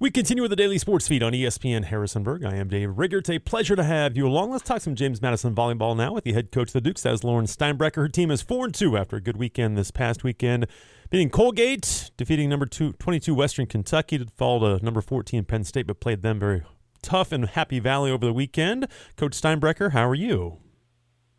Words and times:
We 0.00 0.12
continue 0.12 0.42
with 0.42 0.50
the 0.50 0.56
daily 0.56 0.78
sports 0.78 1.08
feed 1.08 1.24
on 1.24 1.32
ESPN 1.32 1.86
Harrisonburg. 1.86 2.44
I 2.44 2.54
am 2.54 2.68
Dave 2.68 2.96
Rigger. 2.96 3.18
It's 3.18 3.30
a 3.30 3.40
pleasure 3.40 3.74
to 3.74 3.82
have 3.82 4.16
you 4.16 4.28
along. 4.28 4.52
Let's 4.52 4.62
talk 4.62 4.80
some 4.80 4.94
James 4.94 5.20
Madison 5.20 5.56
volleyball 5.56 5.96
now 5.96 6.12
with 6.12 6.22
the 6.22 6.34
head 6.34 6.52
coach 6.52 6.68
of 6.68 6.74
the 6.74 6.80
Dukes. 6.80 7.02
That 7.02 7.14
is 7.14 7.24
Lauren 7.24 7.46
Steinbrecher. 7.46 7.96
Her 7.96 8.08
team 8.08 8.30
is 8.30 8.40
4 8.40 8.66
and 8.66 8.74
2 8.76 8.96
after 8.96 9.16
a 9.16 9.20
good 9.20 9.36
weekend 9.36 9.76
this 9.76 9.90
past 9.90 10.22
weekend, 10.22 10.68
beating 11.10 11.30
Colgate, 11.30 12.12
defeating 12.16 12.48
number 12.48 12.64
two, 12.64 12.92
22 12.92 13.34
Western 13.34 13.66
Kentucky 13.66 14.18
to 14.18 14.26
fall 14.36 14.60
to 14.60 14.84
number 14.84 15.00
14 15.00 15.44
Penn 15.44 15.64
State, 15.64 15.88
but 15.88 15.98
played 15.98 16.22
them 16.22 16.38
very 16.38 16.62
tough 17.02 17.32
in 17.32 17.42
Happy 17.42 17.80
Valley 17.80 18.12
over 18.12 18.24
the 18.24 18.32
weekend. 18.32 18.86
Coach 19.16 19.32
Steinbrecher, 19.32 19.90
how 19.90 20.08
are 20.08 20.14
you? 20.14 20.58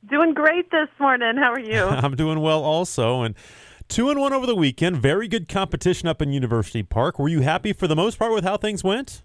Doing 0.09 0.33
great 0.33 0.69
this 0.69 0.89
morning. 0.99 1.37
How 1.37 1.53
are 1.53 1.61
you? 1.61 1.83
I'm 1.85 2.17
doing 2.17 2.41
well 2.41 2.61
also. 2.65 3.21
And 3.21 3.35
two 3.89 4.09
and 4.09 4.19
one 4.19 4.31
over 4.31 4.45
the 4.45 4.55
weekend. 4.55 4.97
Very 4.97 5.27
good 5.27 5.49
competition 5.49 6.07
up 6.07 6.21
in 6.21 6.31
University 6.31 6.83
Park. 6.83 7.19
Were 7.19 7.27
you 7.27 7.41
happy 7.41 7.73
for 7.73 7.87
the 7.87 7.95
most 7.95 8.17
part 8.17 8.31
with 8.31 8.45
how 8.45 8.55
things 8.55 8.83
went? 8.83 9.23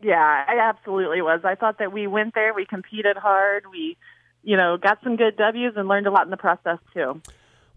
Yeah, 0.00 0.44
I 0.48 0.58
absolutely 0.58 1.20
was. 1.20 1.40
I 1.44 1.54
thought 1.54 1.78
that 1.78 1.92
we 1.92 2.06
went 2.06 2.34
there, 2.34 2.54
we 2.54 2.64
competed 2.64 3.16
hard, 3.16 3.64
we, 3.70 3.96
you 4.42 4.56
know, 4.56 4.76
got 4.76 4.98
some 5.04 5.16
good 5.16 5.36
W's 5.36 5.74
and 5.76 5.86
learned 5.86 6.06
a 6.06 6.10
lot 6.10 6.24
in 6.24 6.30
the 6.30 6.36
process 6.36 6.78
too. 6.94 7.20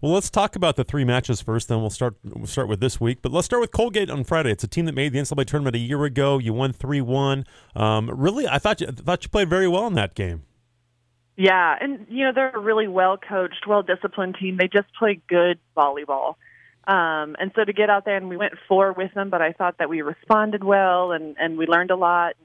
Well, 0.00 0.12
let's 0.12 0.28
talk 0.28 0.56
about 0.56 0.76
the 0.76 0.84
three 0.84 1.04
matches 1.04 1.40
first. 1.40 1.68
Then 1.68 1.80
we'll 1.80 1.90
start. 1.90 2.16
We'll 2.22 2.46
start 2.46 2.68
with 2.68 2.80
this 2.80 3.00
week. 3.00 3.18
But 3.22 3.32
let's 3.32 3.46
start 3.46 3.62
with 3.62 3.72
Colgate 3.72 4.10
on 4.10 4.24
Friday. 4.24 4.50
It's 4.50 4.62
a 4.62 4.68
team 4.68 4.84
that 4.84 4.94
made 4.94 5.12
the 5.12 5.18
NCAA 5.18 5.46
tournament 5.46 5.74
a 5.74 5.78
year 5.78 6.04
ago. 6.04 6.38
You 6.38 6.52
won 6.52 6.74
three 6.74 7.00
one. 7.00 7.46
Um, 7.74 8.10
really, 8.12 8.46
I 8.46 8.58
thought 8.58 8.82
you 8.82 8.88
I 8.88 8.90
thought 8.90 9.24
you 9.24 9.30
played 9.30 9.48
very 9.48 9.66
well 9.66 9.86
in 9.86 9.94
that 9.94 10.14
game. 10.14 10.42
Yeah, 11.36 11.76
and 11.78 12.06
you 12.08 12.24
know 12.24 12.32
they're 12.34 12.56
a 12.56 12.58
really 12.58 12.88
well 12.88 13.18
coached, 13.18 13.66
well 13.66 13.82
disciplined 13.82 14.36
team. 14.40 14.56
They 14.56 14.68
just 14.68 14.88
play 14.98 15.20
good 15.28 15.58
volleyball. 15.76 16.36
Um, 16.86 17.36
and 17.38 17.50
so 17.54 17.64
to 17.64 17.72
get 17.72 17.90
out 17.90 18.04
there 18.04 18.16
and 18.16 18.28
we 18.28 18.36
went 18.36 18.54
four 18.68 18.92
with 18.92 19.12
them, 19.12 19.28
but 19.28 19.42
I 19.42 19.52
thought 19.52 19.78
that 19.78 19.88
we 19.88 20.02
responded 20.02 20.62
well 20.62 21.10
and, 21.12 21.36
and 21.38 21.58
we 21.58 21.66
learned 21.66 21.90
a 21.90 21.96
lot. 21.96 22.36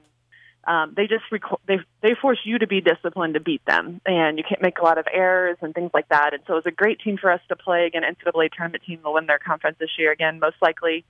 Um, 0.64 0.94
they 0.96 1.08
just 1.08 1.24
rec- 1.32 1.42
they 1.66 1.78
they 2.02 2.14
force 2.20 2.38
you 2.44 2.58
to 2.58 2.68
be 2.68 2.80
disciplined 2.80 3.34
to 3.34 3.40
beat 3.40 3.64
them, 3.64 4.00
and 4.06 4.38
you 4.38 4.44
can't 4.48 4.62
make 4.62 4.78
a 4.78 4.84
lot 4.84 4.96
of 4.96 5.06
errors 5.12 5.56
and 5.60 5.74
things 5.74 5.90
like 5.92 6.08
that. 6.10 6.34
And 6.34 6.42
so 6.46 6.52
it 6.52 6.56
was 6.56 6.66
a 6.66 6.70
great 6.70 7.00
team 7.00 7.18
for 7.20 7.32
us 7.32 7.40
to 7.48 7.56
play 7.56 7.86
again. 7.86 8.02
NCAA 8.02 8.52
tournament 8.52 8.84
team 8.86 9.00
will 9.04 9.14
win 9.14 9.26
their 9.26 9.40
conference 9.40 9.78
this 9.80 9.90
year 9.98 10.12
again, 10.12 10.38
most 10.38 10.54
likely. 10.62 11.04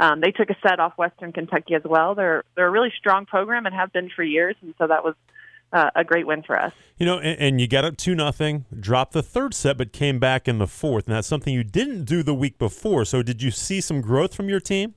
Um, 0.00 0.20
they 0.20 0.32
took 0.32 0.50
a 0.50 0.56
set 0.60 0.80
off 0.80 0.98
Western 0.98 1.32
Kentucky 1.32 1.76
as 1.76 1.84
well. 1.84 2.16
They're 2.16 2.42
they're 2.56 2.66
a 2.66 2.70
really 2.70 2.92
strong 2.98 3.26
program 3.26 3.64
and 3.64 3.74
have 3.76 3.92
been 3.92 4.10
for 4.10 4.24
years, 4.24 4.56
and 4.60 4.74
so 4.76 4.88
that 4.88 5.04
was 5.04 5.14
uh, 5.72 5.90
a 5.94 6.04
great 6.04 6.26
win 6.26 6.42
for 6.42 6.58
us. 6.58 6.72
You 6.98 7.06
know, 7.06 7.18
and, 7.18 7.38
and 7.38 7.60
you 7.60 7.68
got 7.68 7.84
up 7.84 7.96
two 7.96 8.14
nothing, 8.14 8.64
dropped 8.78 9.12
the 9.12 9.22
third 9.22 9.54
set, 9.54 9.76
but 9.76 9.92
came 9.92 10.18
back 10.18 10.48
in 10.48 10.58
the 10.58 10.66
fourth, 10.66 11.06
and 11.06 11.14
that's 11.16 11.28
something 11.28 11.52
you 11.52 11.64
didn't 11.64 12.04
do 12.04 12.22
the 12.22 12.34
week 12.34 12.58
before. 12.58 13.04
So, 13.04 13.22
did 13.22 13.42
you 13.42 13.50
see 13.50 13.80
some 13.80 14.00
growth 14.00 14.34
from 14.34 14.48
your 14.48 14.60
team? 14.60 14.94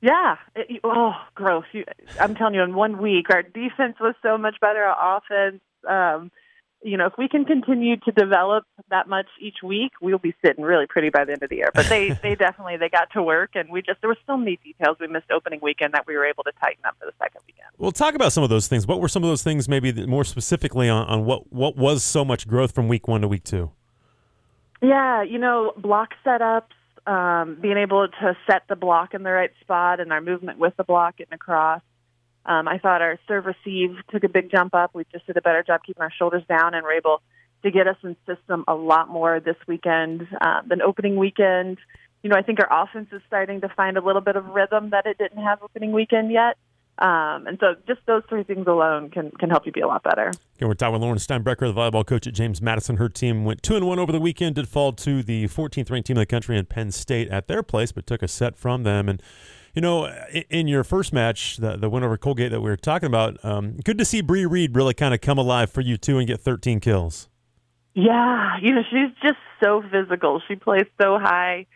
Yeah. 0.00 0.36
It, 0.54 0.80
oh, 0.84 1.12
growth. 1.34 1.64
You, 1.72 1.84
I'm 2.20 2.34
telling 2.34 2.54
you, 2.54 2.62
in 2.62 2.74
one 2.74 2.98
week, 2.98 3.26
our 3.30 3.42
defense 3.42 3.96
was 4.00 4.14
so 4.22 4.38
much 4.38 4.56
better. 4.60 4.82
Our 4.82 5.18
offense. 5.18 5.60
Um, 5.88 6.30
you 6.82 6.96
know, 6.96 7.06
if 7.06 7.14
we 7.18 7.28
can 7.28 7.44
continue 7.44 7.96
to 7.96 8.12
develop 8.12 8.64
that 8.90 9.08
much 9.08 9.26
each 9.40 9.56
week, 9.62 9.92
we'll 10.00 10.18
be 10.18 10.34
sitting 10.44 10.64
really 10.64 10.86
pretty 10.86 11.10
by 11.10 11.24
the 11.24 11.32
end 11.32 11.42
of 11.42 11.50
the 11.50 11.56
year. 11.56 11.70
But 11.74 11.88
they, 11.88 12.10
they 12.22 12.34
definitely 12.34 12.76
they 12.76 12.88
got 12.88 13.10
to 13.12 13.22
work, 13.22 13.50
and 13.54 13.68
we 13.70 13.82
just 13.82 14.00
there 14.00 14.08
were 14.08 14.18
so 14.26 14.36
many 14.36 14.58
details 14.62 14.96
we 15.00 15.08
missed 15.08 15.30
opening 15.30 15.60
weekend 15.62 15.94
that 15.94 16.06
we 16.06 16.16
were 16.16 16.24
able 16.24 16.44
to 16.44 16.52
tighten 16.60 16.84
up 16.86 16.96
for 16.98 17.06
the 17.06 17.12
second 17.18 17.40
weekend. 17.46 17.68
Well, 17.78 17.90
talk 17.90 18.14
about 18.14 18.32
some 18.32 18.44
of 18.44 18.50
those 18.50 18.68
things. 18.68 18.86
What 18.86 19.00
were 19.00 19.08
some 19.08 19.24
of 19.24 19.28
those 19.28 19.42
things, 19.42 19.68
maybe 19.68 20.06
more 20.06 20.24
specifically 20.24 20.88
on, 20.88 21.06
on 21.08 21.24
what 21.24 21.52
what 21.52 21.76
was 21.76 22.04
so 22.04 22.24
much 22.24 22.46
growth 22.46 22.72
from 22.72 22.88
week 22.88 23.08
one 23.08 23.22
to 23.22 23.28
week 23.28 23.44
two? 23.44 23.70
Yeah, 24.80 25.24
you 25.24 25.38
know, 25.38 25.72
block 25.76 26.10
setups, 26.24 26.62
um, 27.06 27.58
being 27.60 27.76
able 27.76 28.06
to 28.06 28.36
set 28.48 28.62
the 28.68 28.76
block 28.76 29.14
in 29.14 29.24
the 29.24 29.30
right 29.32 29.50
spot, 29.60 29.98
and 29.98 30.12
our 30.12 30.20
movement 30.20 30.58
with 30.58 30.76
the 30.76 30.84
block 30.84 31.16
getting 31.16 31.34
across. 31.34 31.82
Um, 32.48 32.66
I 32.66 32.78
thought 32.78 33.02
our 33.02 33.18
serve 33.28 33.44
receive 33.44 33.96
took 34.10 34.24
a 34.24 34.28
big 34.28 34.50
jump 34.50 34.74
up. 34.74 34.94
We 34.94 35.04
just 35.12 35.26
did 35.26 35.36
a 35.36 35.42
better 35.42 35.62
job 35.62 35.82
keeping 35.86 36.02
our 36.02 36.10
shoulders 36.10 36.42
down 36.48 36.72
and 36.72 36.82
were 36.82 36.92
able 36.92 37.20
to 37.62 37.70
get 37.70 37.86
us 37.86 37.96
in 38.02 38.16
system 38.26 38.64
a 38.66 38.74
lot 38.74 39.10
more 39.10 39.38
this 39.38 39.56
weekend 39.66 40.26
um, 40.40 40.62
than 40.66 40.80
opening 40.80 41.16
weekend. 41.16 41.76
You 42.22 42.30
know, 42.30 42.36
I 42.36 42.42
think 42.42 42.58
our 42.60 42.82
offense 42.84 43.08
is 43.12 43.20
starting 43.26 43.60
to 43.60 43.68
find 43.68 43.98
a 43.98 44.00
little 44.00 44.22
bit 44.22 44.34
of 44.34 44.46
rhythm 44.46 44.90
that 44.90 45.06
it 45.06 45.18
didn't 45.18 45.42
have 45.42 45.62
opening 45.62 45.92
weekend 45.92 46.32
yet. 46.32 46.56
Um, 46.98 47.46
and 47.46 47.58
so 47.60 47.74
just 47.86 48.00
those 48.06 48.22
three 48.28 48.42
things 48.42 48.66
alone 48.66 49.10
can, 49.10 49.30
can 49.38 49.50
help 49.50 49.66
you 49.66 49.72
be 49.72 49.82
a 49.82 49.86
lot 49.86 50.02
better. 50.02 50.32
Again, 50.56 50.68
we're 50.68 50.74
talking 50.74 50.94
with 50.94 51.02
Lauren 51.02 51.18
Steinbrecher, 51.18 51.60
the 51.60 51.74
volleyball 51.74 52.04
coach 52.04 52.26
at 52.26 52.34
James 52.34 52.60
Madison. 52.60 52.96
Her 52.96 53.08
team 53.08 53.44
went 53.44 53.62
2 53.62 53.76
and 53.76 53.86
1 53.86 53.98
over 54.00 54.10
the 54.10 54.18
weekend, 54.18 54.56
did 54.56 54.68
fall 54.68 54.92
to 54.94 55.22
the 55.22 55.46
14th 55.46 55.90
ranked 55.90 56.08
team 56.08 56.16
in 56.16 56.20
the 56.20 56.26
country 56.26 56.58
in 56.58 56.66
Penn 56.66 56.90
State 56.90 57.28
at 57.28 57.46
their 57.46 57.62
place, 57.62 57.92
but 57.92 58.06
took 58.06 58.22
a 58.22 58.26
set 58.26 58.56
from 58.56 58.82
them. 58.82 59.08
And 59.08 59.22
you 59.78 59.82
know, 59.82 60.12
in 60.50 60.66
your 60.66 60.82
first 60.82 61.12
match, 61.12 61.58
the, 61.58 61.76
the 61.76 61.88
win 61.88 62.02
over 62.02 62.16
Colgate 62.16 62.50
that 62.50 62.60
we 62.60 62.68
were 62.68 62.76
talking 62.76 63.06
about, 63.06 63.38
um, 63.44 63.76
good 63.84 63.96
to 63.98 64.04
see 64.04 64.20
Bree 64.20 64.44
Reed 64.44 64.74
really 64.74 64.92
kind 64.92 65.14
of 65.14 65.20
come 65.20 65.38
alive 65.38 65.70
for 65.70 65.82
you 65.82 65.96
too 65.96 66.18
and 66.18 66.26
get 66.26 66.40
13 66.40 66.80
kills. 66.80 67.28
Yeah, 67.94 68.56
you 68.60 68.74
know, 68.74 68.82
she's 68.90 69.14
just 69.22 69.38
so 69.62 69.84
physical. 69.88 70.42
She 70.48 70.56
plays 70.56 70.86
so 71.00 71.20
high, 71.20 71.66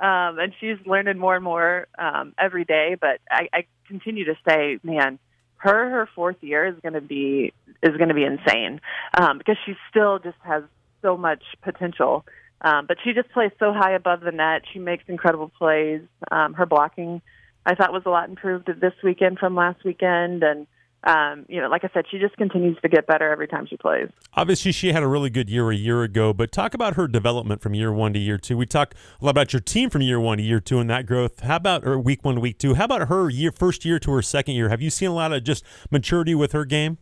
um, 0.00 0.38
and 0.38 0.54
she's 0.58 0.78
learning 0.86 1.18
more 1.18 1.34
and 1.34 1.44
more 1.44 1.86
um, 1.98 2.32
every 2.38 2.64
day. 2.64 2.96
But 2.98 3.20
I, 3.30 3.50
I 3.52 3.66
continue 3.86 4.24
to 4.24 4.36
say, 4.48 4.78
man, 4.82 5.18
her 5.56 5.90
her 5.90 6.08
fourth 6.14 6.36
year 6.40 6.64
is 6.64 6.76
going 6.80 6.94
to 6.94 7.02
be 7.02 7.52
is 7.82 7.94
going 7.98 8.08
to 8.08 8.14
be 8.14 8.24
insane 8.24 8.80
um, 9.20 9.36
because 9.36 9.58
she 9.66 9.74
still 9.90 10.18
just 10.18 10.38
has 10.44 10.62
so 11.02 11.18
much 11.18 11.42
potential. 11.60 12.24
Um, 12.62 12.86
but 12.86 12.96
she 13.04 13.12
just 13.12 13.30
plays 13.32 13.50
so 13.58 13.74
high 13.74 13.92
above 13.92 14.22
the 14.22 14.32
net. 14.32 14.62
She 14.72 14.78
makes 14.78 15.04
incredible 15.08 15.52
plays. 15.58 16.00
Um, 16.30 16.54
her 16.54 16.64
blocking 16.64 17.20
I 17.66 17.74
thought 17.74 17.92
was 17.92 18.02
a 18.06 18.10
lot 18.10 18.28
improved 18.28 18.66
this 18.80 18.94
weekend 19.02 19.38
from 19.38 19.54
last 19.54 19.84
weekend, 19.84 20.42
and 20.42 20.66
um, 21.04 21.46
you 21.48 21.60
know, 21.60 21.68
like 21.68 21.82
I 21.84 21.90
said, 21.94 22.04
she 22.10 22.18
just 22.18 22.36
continues 22.36 22.76
to 22.82 22.88
get 22.88 23.06
better 23.06 23.30
every 23.30 23.48
time 23.48 23.66
she 23.66 23.76
plays. 23.76 24.08
Obviously, 24.34 24.70
she 24.70 24.92
had 24.92 25.02
a 25.02 25.06
really 25.06 25.30
good 25.30 25.48
year 25.48 25.70
a 25.70 25.74
year 25.74 26.02
ago, 26.02 26.34
but 26.34 26.52
talk 26.52 26.74
about 26.74 26.94
her 26.96 27.08
development 27.08 27.62
from 27.62 27.74
year 27.74 27.92
one 27.92 28.12
to 28.12 28.18
year 28.18 28.36
two. 28.36 28.56
We 28.56 28.66
talk 28.66 28.94
a 29.20 29.24
lot 29.24 29.30
about 29.30 29.52
your 29.52 29.60
team 29.60 29.88
from 29.88 30.02
year 30.02 30.20
one 30.20 30.38
to 30.38 30.44
year 30.44 30.60
two 30.60 30.78
and 30.78 30.90
that 30.90 31.06
growth. 31.06 31.40
How 31.40 31.56
about 31.56 31.84
her 31.84 31.98
week 31.98 32.24
one 32.24 32.34
to 32.34 32.40
week 32.40 32.58
two? 32.58 32.74
How 32.74 32.84
about 32.84 33.08
her 33.08 33.30
year 33.30 33.50
first 33.50 33.84
year 33.84 33.98
to 33.98 34.10
her 34.12 34.22
second 34.22 34.54
year? 34.54 34.68
Have 34.68 34.82
you 34.82 34.90
seen 34.90 35.08
a 35.08 35.14
lot 35.14 35.32
of 35.32 35.42
just 35.42 35.64
maturity 35.90 36.34
with 36.34 36.52
her 36.52 36.66
game? 36.66 36.98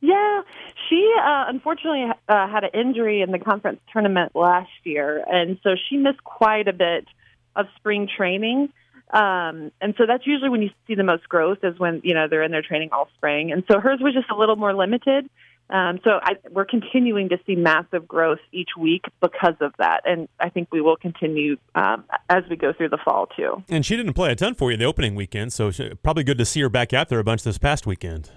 Yeah, 0.00 0.42
she 0.88 1.12
uh, 1.20 1.44
unfortunately 1.48 2.06
uh, 2.28 2.48
had 2.48 2.64
an 2.64 2.70
injury 2.74 3.22
in 3.22 3.30
the 3.30 3.38
conference 3.38 3.80
tournament 3.92 4.32
last 4.34 4.70
year, 4.84 5.24
and 5.28 5.58
so 5.62 5.70
she 5.88 5.96
missed 5.96 6.22
quite 6.24 6.66
a 6.66 6.72
bit 6.72 7.06
of 7.54 7.66
spring 7.76 8.08
training. 8.16 8.68
Um, 9.12 9.70
and 9.80 9.94
so 9.96 10.04
that's 10.06 10.26
usually 10.26 10.50
when 10.50 10.62
you 10.62 10.70
see 10.86 10.94
the 10.94 11.04
most 11.04 11.28
growth 11.28 11.58
is 11.62 11.78
when, 11.78 12.00
you 12.04 12.14
know, 12.14 12.26
they're 12.28 12.42
in 12.42 12.50
their 12.50 12.62
training 12.62 12.90
all 12.92 13.08
spring. 13.16 13.52
And 13.52 13.62
so 13.70 13.78
hers 13.78 14.00
was 14.00 14.14
just 14.14 14.30
a 14.30 14.36
little 14.36 14.56
more 14.56 14.74
limited. 14.74 15.28
Um, 15.68 15.98
so 16.04 16.20
I, 16.22 16.34
we're 16.50 16.64
continuing 16.64 17.28
to 17.30 17.38
see 17.44 17.56
massive 17.56 18.06
growth 18.06 18.38
each 18.52 18.70
week 18.78 19.04
because 19.20 19.54
of 19.60 19.72
that. 19.78 20.02
And 20.04 20.28
I 20.38 20.48
think 20.48 20.68
we 20.70 20.80
will 20.80 20.96
continue 20.96 21.56
um, 21.74 22.04
as 22.28 22.44
we 22.48 22.56
go 22.56 22.72
through 22.72 22.90
the 22.90 22.98
fall, 23.04 23.26
too. 23.36 23.64
And 23.68 23.84
she 23.84 23.96
didn't 23.96 24.14
play 24.14 24.30
a 24.30 24.36
ton 24.36 24.54
for 24.54 24.70
you 24.70 24.76
the 24.76 24.84
opening 24.84 25.14
weekend, 25.16 25.52
so 25.52 25.70
she, 25.70 25.90
probably 26.02 26.22
good 26.22 26.38
to 26.38 26.44
see 26.44 26.60
her 26.60 26.68
back 26.68 26.92
out 26.92 27.08
there 27.08 27.18
a 27.18 27.24
bunch 27.24 27.42
this 27.42 27.58
past 27.58 27.86
weekend. 27.86 28.30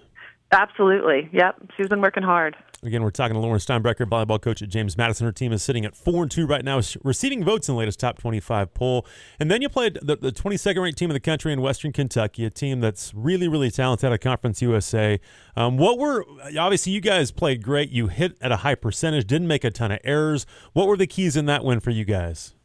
Absolutely. 0.52 1.30
Yep. 1.32 1.72
She's 1.78 1.88
been 1.88 2.02
working 2.02 2.24
hard. 2.24 2.56
Again, 2.82 3.04
we're 3.04 3.12
talking 3.12 3.34
to 3.34 3.40
Lauren 3.40 3.60
Steinbrecher, 3.60 4.10
volleyball 4.10 4.42
coach 4.42 4.62
at 4.62 4.70
James 4.70 4.98
Madison. 4.98 5.26
Her 5.26 5.34
team 5.34 5.52
is 5.52 5.62
sitting 5.62 5.84
at 5.84 5.98
four 5.98 6.24
and 6.24 6.32
two 6.32 6.48
right 6.48 6.64
now, 6.64 6.80
receiving 7.04 7.44
votes 7.44 7.68
in 7.68 7.76
the 7.76 7.80
latest 7.80 8.00
top 8.00 8.18
twenty-five 8.18 8.74
poll. 8.74 9.06
And 9.38 9.52
then 9.52 9.62
you 9.62 9.68
played 9.68 10.00
the, 10.02 10.16
the 10.16 10.32
twenty-second 10.32 10.82
ranked 10.82 10.98
team 10.98 11.10
in 11.10 11.14
the 11.14 11.20
country 11.20 11.52
in 11.52 11.62
Western 11.62 11.92
Kentucky, 11.92 12.46
a 12.46 12.50
team 12.50 12.80
that's 12.80 13.14
really, 13.14 13.50
really 13.50 13.70
talented 13.70 14.08
out 14.08 14.14
of 14.14 14.22
Conference 14.22 14.62
USA. 14.62 15.20
Um, 15.58 15.78
what 15.78 16.00
were 16.00 16.26
obviously 16.58 16.94
you 16.94 17.02
guys 17.02 17.31
played 17.31 17.62
great. 17.62 17.90
You 17.90 18.08
hit 18.08 18.38
at 18.40 18.52
a 18.52 18.58
high 18.58 18.76
percentage, 18.76 19.28
didn't 19.28 19.50
make 19.50 19.66
a 19.66 19.72
ton 19.72 19.92
of 19.92 20.00
errors. 20.06 20.46
What 20.72 20.88
were 20.88 20.96
the 20.98 21.08
keys 21.08 21.36
in 21.36 21.48
that 21.48 21.66
win 21.66 21.81
for 21.81 21.92
you 21.92 22.06
guys? 22.06 22.56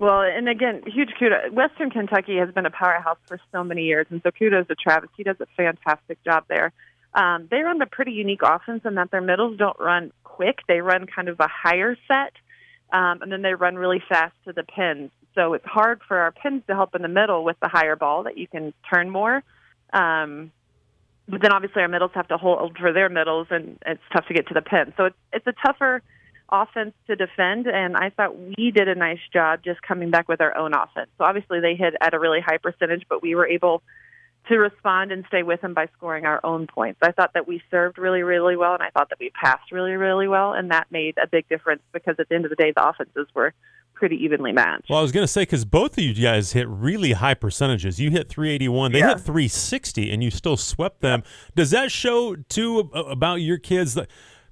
Well, 0.00 0.22
and 0.22 0.48
again, 0.48 0.82
huge 0.86 1.10
kudos. 1.18 1.52
Western 1.52 1.90
Kentucky 1.90 2.38
has 2.38 2.50
been 2.52 2.66
a 2.66 2.70
powerhouse 2.70 3.18
for 3.28 3.38
so 3.52 3.62
many 3.62 3.82
years, 3.82 4.06
and 4.10 4.20
so 4.24 4.30
kudos 4.30 4.66
to 4.68 4.74
Travis. 4.74 5.10
He 5.16 5.22
does 5.22 5.36
a 5.40 5.46
fantastic 5.56 6.24
job 6.24 6.44
there. 6.48 6.72
Um, 7.14 7.48
they 7.50 7.60
run 7.60 7.80
a 7.82 7.86
pretty 7.86 8.12
unique 8.12 8.42
offense 8.42 8.82
in 8.84 8.94
that 8.94 9.10
their 9.10 9.20
middles 9.20 9.58
don't 9.58 9.78
run 9.80 10.12
quick. 10.22 10.58
They 10.68 10.80
run 10.80 11.06
kind 11.06 11.28
of 11.28 11.40
a 11.40 11.48
higher 11.48 11.96
set, 12.06 12.32
um, 12.92 13.22
and 13.22 13.32
then 13.32 13.42
they 13.42 13.54
run 13.54 13.76
really 13.76 14.02
fast 14.08 14.34
to 14.46 14.52
the 14.52 14.62
pins. 14.62 15.10
So 15.34 15.54
it's 15.54 15.66
hard 15.66 16.00
for 16.06 16.18
our 16.18 16.32
pins 16.32 16.62
to 16.68 16.74
help 16.74 16.94
in 16.94 17.02
the 17.02 17.08
middle 17.08 17.44
with 17.44 17.56
the 17.60 17.68
higher 17.68 17.96
ball 17.96 18.24
that 18.24 18.38
you 18.38 18.46
can 18.46 18.72
turn 18.92 19.10
more. 19.10 19.42
Um, 19.92 20.52
but 21.28 21.42
then 21.42 21.52
obviously 21.52 21.82
our 21.82 21.88
middles 21.88 22.10
have 22.14 22.28
to 22.28 22.36
hold 22.36 22.76
for 22.78 22.92
their 22.92 23.08
middles, 23.08 23.48
and 23.50 23.78
it's 23.86 24.02
tough 24.12 24.26
to 24.26 24.34
get 24.34 24.48
to 24.48 24.54
the 24.54 24.62
pin. 24.62 24.92
So 24.96 25.06
it's 25.06 25.16
it's 25.32 25.46
a 25.46 25.54
tougher 25.64 26.02
offense 26.50 26.94
to 27.06 27.16
defend, 27.16 27.66
and 27.66 27.96
I 27.96 28.10
thought 28.10 28.36
we 28.36 28.72
did 28.72 28.88
a 28.88 28.94
nice 28.94 29.20
job 29.32 29.60
just 29.64 29.82
coming 29.82 30.10
back 30.10 30.28
with 30.28 30.40
our 30.40 30.56
own 30.56 30.74
offense. 30.74 31.10
So 31.18 31.24
obviously 31.24 31.60
they 31.60 31.76
hit 31.76 31.94
at 32.00 32.14
a 32.14 32.18
really 32.18 32.40
high 32.40 32.58
percentage, 32.58 33.04
but 33.08 33.22
we 33.22 33.34
were 33.34 33.46
able 33.46 33.82
to 34.48 34.56
respond 34.56 35.12
and 35.12 35.24
stay 35.28 35.42
with 35.42 35.60
them 35.60 35.74
by 35.74 35.86
scoring 35.96 36.24
our 36.26 36.40
own 36.44 36.66
points. 36.66 36.98
I 37.02 37.12
thought 37.12 37.32
that 37.34 37.46
we 37.46 37.62
served 37.70 37.98
really, 37.98 38.22
really 38.22 38.56
well, 38.56 38.74
and 38.74 38.82
I 38.82 38.90
thought 38.90 39.08
that 39.10 39.18
we 39.20 39.30
passed 39.30 39.70
really, 39.70 39.92
really 39.92 40.26
well, 40.28 40.52
and 40.54 40.70
that 40.70 40.86
made 40.90 41.16
a 41.22 41.26
big 41.28 41.48
difference 41.48 41.82
because 41.92 42.16
at 42.18 42.28
the 42.28 42.34
end 42.34 42.44
of 42.44 42.50
the 42.50 42.56
day, 42.56 42.72
the 42.74 42.86
offenses 42.88 43.26
were 43.34 43.52
pretty 43.94 44.16
evenly 44.16 44.50
matched. 44.50 44.88
Well, 44.88 44.98
I 44.98 45.02
was 45.02 45.12
going 45.12 45.24
to 45.24 45.28
say 45.32 45.42
because 45.42 45.66
both 45.66 45.98
of 45.98 46.02
you 46.02 46.14
guys 46.14 46.52
hit 46.52 46.66
really 46.68 47.12
high 47.12 47.34
percentages. 47.34 48.00
You 48.00 48.10
hit 48.10 48.30
381, 48.30 48.92
they 48.92 49.00
Yeah. 49.00 49.08
hit 49.10 49.20
360, 49.20 50.10
and 50.10 50.24
you 50.24 50.30
still 50.30 50.56
swept 50.56 51.00
them. 51.02 51.22
Does 51.54 51.70
that 51.72 51.92
show 51.92 52.34
too 52.48 52.90
about 52.94 53.36
your 53.42 53.58
kids? 53.58 53.94
That 53.94 54.08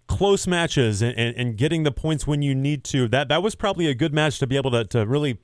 close 0.06 0.46
matches 0.46 1.02
and, 1.02 1.16
and, 1.18 1.34
and 1.36 1.56
getting 1.56 1.82
the 1.82 1.92
points 1.92 2.26
when 2.26 2.42
you 2.42 2.54
need 2.54 2.84
to. 2.84 3.08
That 3.08 3.28
that 3.28 3.42
was 3.42 3.54
probably 3.54 3.86
a 3.86 3.94
good 3.94 4.12
match 4.12 4.38
to 4.40 4.46
be 4.46 4.56
able 4.56 4.70
to, 4.72 4.84
to 4.84 5.06
really. 5.06 5.38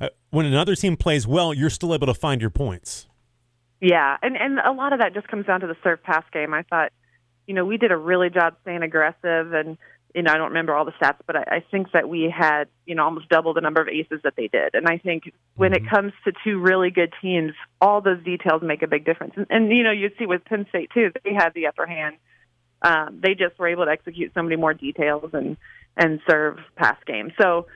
Uh, 0.00 0.08
when 0.30 0.46
another 0.46 0.74
team 0.74 0.96
plays 0.96 1.26
well, 1.26 1.52
you're 1.52 1.68
still 1.68 1.92
able 1.92 2.06
to 2.06 2.14
find 2.14 2.40
your 2.40 2.48
points. 2.48 3.06
Yeah, 3.80 4.16
and 4.22 4.36
and 4.36 4.58
a 4.58 4.72
lot 4.72 4.92
of 4.92 5.00
that 5.00 5.14
just 5.14 5.28
comes 5.28 5.46
down 5.46 5.60
to 5.60 5.66
the 5.66 5.76
serve 5.82 6.02
pass 6.02 6.24
game. 6.32 6.52
I 6.52 6.62
thought, 6.62 6.92
you 7.46 7.54
know, 7.54 7.64
we 7.64 7.78
did 7.78 7.92
a 7.92 7.96
really 7.96 8.28
job 8.28 8.56
staying 8.62 8.82
aggressive, 8.82 9.54
and 9.54 9.78
you 10.14 10.22
know, 10.22 10.32
I 10.32 10.36
don't 10.36 10.48
remember 10.48 10.74
all 10.74 10.84
the 10.84 10.92
stats, 10.92 11.18
but 11.26 11.36
I, 11.36 11.44
I 11.48 11.64
think 11.70 11.92
that 11.92 12.08
we 12.08 12.32
had 12.36 12.64
you 12.84 12.94
know 12.94 13.04
almost 13.04 13.30
double 13.30 13.54
the 13.54 13.62
number 13.62 13.80
of 13.80 13.88
aces 13.88 14.20
that 14.24 14.34
they 14.36 14.48
did. 14.48 14.74
And 14.74 14.86
I 14.86 14.98
think 14.98 15.32
when 15.56 15.72
it 15.72 15.88
comes 15.88 16.12
to 16.24 16.32
two 16.44 16.58
really 16.58 16.90
good 16.90 17.14
teams, 17.22 17.52
all 17.80 18.02
those 18.02 18.22
details 18.22 18.60
make 18.62 18.82
a 18.82 18.86
big 18.86 19.06
difference. 19.06 19.32
And, 19.36 19.46
and 19.48 19.74
you 19.74 19.82
know, 19.82 19.92
you 19.92 20.10
see 20.18 20.26
with 20.26 20.44
Penn 20.44 20.66
State 20.68 20.90
too, 20.92 21.10
they 21.24 21.32
had 21.32 21.54
the 21.54 21.66
upper 21.68 21.86
hand. 21.86 22.16
Um, 22.82 23.20
they 23.22 23.34
just 23.34 23.58
were 23.58 23.68
able 23.68 23.86
to 23.86 23.90
execute 23.90 24.32
so 24.34 24.42
many 24.42 24.56
more 24.56 24.74
details 24.74 25.30
and 25.32 25.56
and 25.96 26.20
serve 26.28 26.58
pass 26.76 26.98
game. 27.06 27.32
So. 27.40 27.66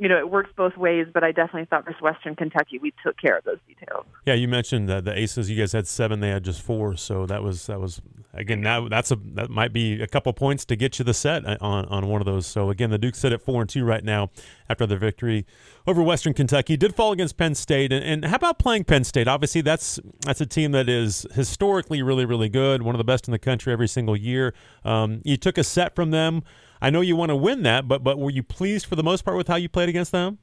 You 0.00 0.08
know, 0.08 0.16
it 0.16 0.30
works 0.30 0.48
both 0.56 0.78
ways, 0.78 1.08
but 1.12 1.22
I 1.22 1.30
definitely 1.30 1.66
thought 1.66 1.84
versus 1.84 2.00
Western 2.00 2.34
Kentucky, 2.34 2.78
we 2.78 2.94
took 3.04 3.18
care 3.18 3.36
of 3.36 3.44
those 3.44 3.58
details. 3.68 4.06
Yeah, 4.24 4.32
you 4.32 4.48
mentioned 4.48 4.88
that 4.88 5.04
the 5.04 5.14
aces. 5.14 5.50
You 5.50 5.58
guys 5.58 5.72
had 5.72 5.86
seven; 5.86 6.20
they 6.20 6.30
had 6.30 6.42
just 6.42 6.62
four. 6.62 6.96
So 6.96 7.26
that 7.26 7.42
was 7.42 7.66
that 7.66 7.78
was 7.78 8.00
again. 8.32 8.62
Now 8.62 8.88
that's 8.88 9.10
a 9.10 9.16
that 9.34 9.50
might 9.50 9.74
be 9.74 10.00
a 10.00 10.06
couple 10.06 10.32
points 10.32 10.64
to 10.64 10.74
get 10.74 10.98
you 10.98 11.04
the 11.04 11.12
set 11.12 11.44
uh, 11.44 11.58
on 11.60 11.84
on 11.84 12.06
one 12.06 12.22
of 12.22 12.24
those. 12.24 12.46
So 12.46 12.70
again, 12.70 12.88
the 12.88 12.96
Duke's 12.96 13.18
sit 13.18 13.30
at 13.34 13.42
four 13.42 13.60
and 13.60 13.68
two 13.68 13.84
right 13.84 14.02
now 14.02 14.30
after 14.70 14.86
their 14.86 14.96
victory 14.96 15.44
over 15.86 16.02
Western 16.02 16.32
Kentucky. 16.32 16.78
Did 16.78 16.94
fall 16.94 17.12
against 17.12 17.36
Penn 17.36 17.54
State, 17.54 17.92
and, 17.92 18.02
and 18.02 18.24
how 18.24 18.36
about 18.36 18.58
playing 18.58 18.84
Penn 18.84 19.04
State? 19.04 19.28
Obviously, 19.28 19.60
that's 19.60 20.00
that's 20.20 20.40
a 20.40 20.46
team 20.46 20.72
that 20.72 20.88
is 20.88 21.26
historically 21.34 22.00
really 22.00 22.24
really 22.24 22.48
good, 22.48 22.80
one 22.80 22.94
of 22.94 22.98
the 22.98 23.04
best 23.04 23.28
in 23.28 23.32
the 23.32 23.38
country 23.38 23.70
every 23.70 23.88
single 23.88 24.16
year. 24.16 24.54
Um, 24.82 25.20
you 25.26 25.36
took 25.36 25.58
a 25.58 25.64
set 25.64 25.94
from 25.94 26.10
them. 26.10 26.42
I 26.82 26.90
know 26.90 27.00
you 27.00 27.16
want 27.16 27.30
to 27.30 27.36
win 27.36 27.62
that, 27.62 27.86
but 27.88 28.02
but 28.02 28.18
were 28.18 28.30
you 28.30 28.42
pleased 28.42 28.86
for 28.86 28.96
the 28.96 29.02
most 29.02 29.24
part 29.24 29.36
with 29.36 29.48
how 29.48 29.56
you 29.56 29.68
played 29.68 29.88
against 29.88 30.12
them? 30.12 30.38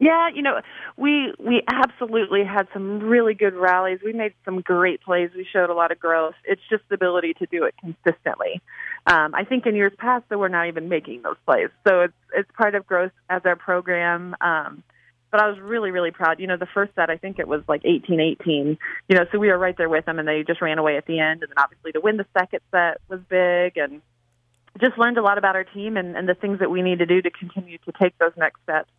Yeah, 0.00 0.28
you 0.32 0.42
know, 0.42 0.60
we 0.96 1.32
we 1.40 1.62
absolutely 1.66 2.44
had 2.44 2.68
some 2.72 3.00
really 3.00 3.34
good 3.34 3.54
rallies. 3.54 3.98
We 4.04 4.12
made 4.12 4.32
some 4.44 4.60
great 4.60 5.02
plays. 5.02 5.30
We 5.34 5.44
showed 5.52 5.70
a 5.70 5.74
lot 5.74 5.90
of 5.90 5.98
growth. 5.98 6.34
It's 6.44 6.62
just 6.70 6.84
the 6.88 6.94
ability 6.94 7.34
to 7.34 7.46
do 7.46 7.64
it 7.64 7.74
consistently. 7.80 8.62
Um, 9.06 9.34
I 9.34 9.44
think 9.44 9.66
in 9.66 9.74
years 9.74 9.92
past, 9.98 10.24
though, 10.28 10.38
we're 10.38 10.48
not 10.48 10.68
even 10.68 10.88
making 10.88 11.22
those 11.22 11.36
plays. 11.44 11.70
So 11.86 12.02
it's 12.02 12.14
it's 12.32 12.50
part 12.56 12.76
of 12.76 12.86
growth 12.86 13.10
as 13.28 13.42
our 13.44 13.56
program. 13.56 14.36
Um, 14.40 14.84
but 15.30 15.42
I 15.42 15.48
was 15.48 15.58
really, 15.58 15.90
really 15.90 16.10
proud. 16.10 16.40
You 16.40 16.46
know, 16.46 16.56
the 16.56 16.68
first 16.72 16.94
set, 16.94 17.10
I 17.10 17.16
think 17.16 17.38
it 17.38 17.48
was 17.48 17.62
like 17.68 17.82
18-18. 17.82 18.38
You 18.46 19.16
know, 19.16 19.26
so 19.30 19.38
we 19.38 19.48
were 19.48 19.58
right 19.58 19.76
there 19.76 19.88
with 19.88 20.06
them, 20.06 20.18
and 20.18 20.26
they 20.26 20.42
just 20.46 20.62
ran 20.62 20.78
away 20.78 20.96
at 20.96 21.06
the 21.06 21.18
end. 21.18 21.42
And 21.42 21.50
then 21.50 21.58
obviously 21.58 21.92
to 21.92 22.00
win 22.00 22.16
the 22.16 22.26
second 22.38 22.60
set 22.70 22.98
was 23.08 23.20
big, 23.28 23.76
and 23.76 24.00
just 24.80 24.98
learned 24.98 25.18
a 25.18 25.22
lot 25.22 25.38
about 25.38 25.56
our 25.56 25.64
team 25.64 25.96
and, 25.96 26.16
and 26.16 26.28
the 26.28 26.34
things 26.34 26.60
that 26.60 26.70
we 26.70 26.82
need 26.82 26.98
to 27.00 27.06
do 27.06 27.20
to 27.22 27.30
continue 27.30 27.78
to 27.78 27.92
take 28.00 28.16
those 28.18 28.32
next 28.36 28.62
steps 28.62 28.90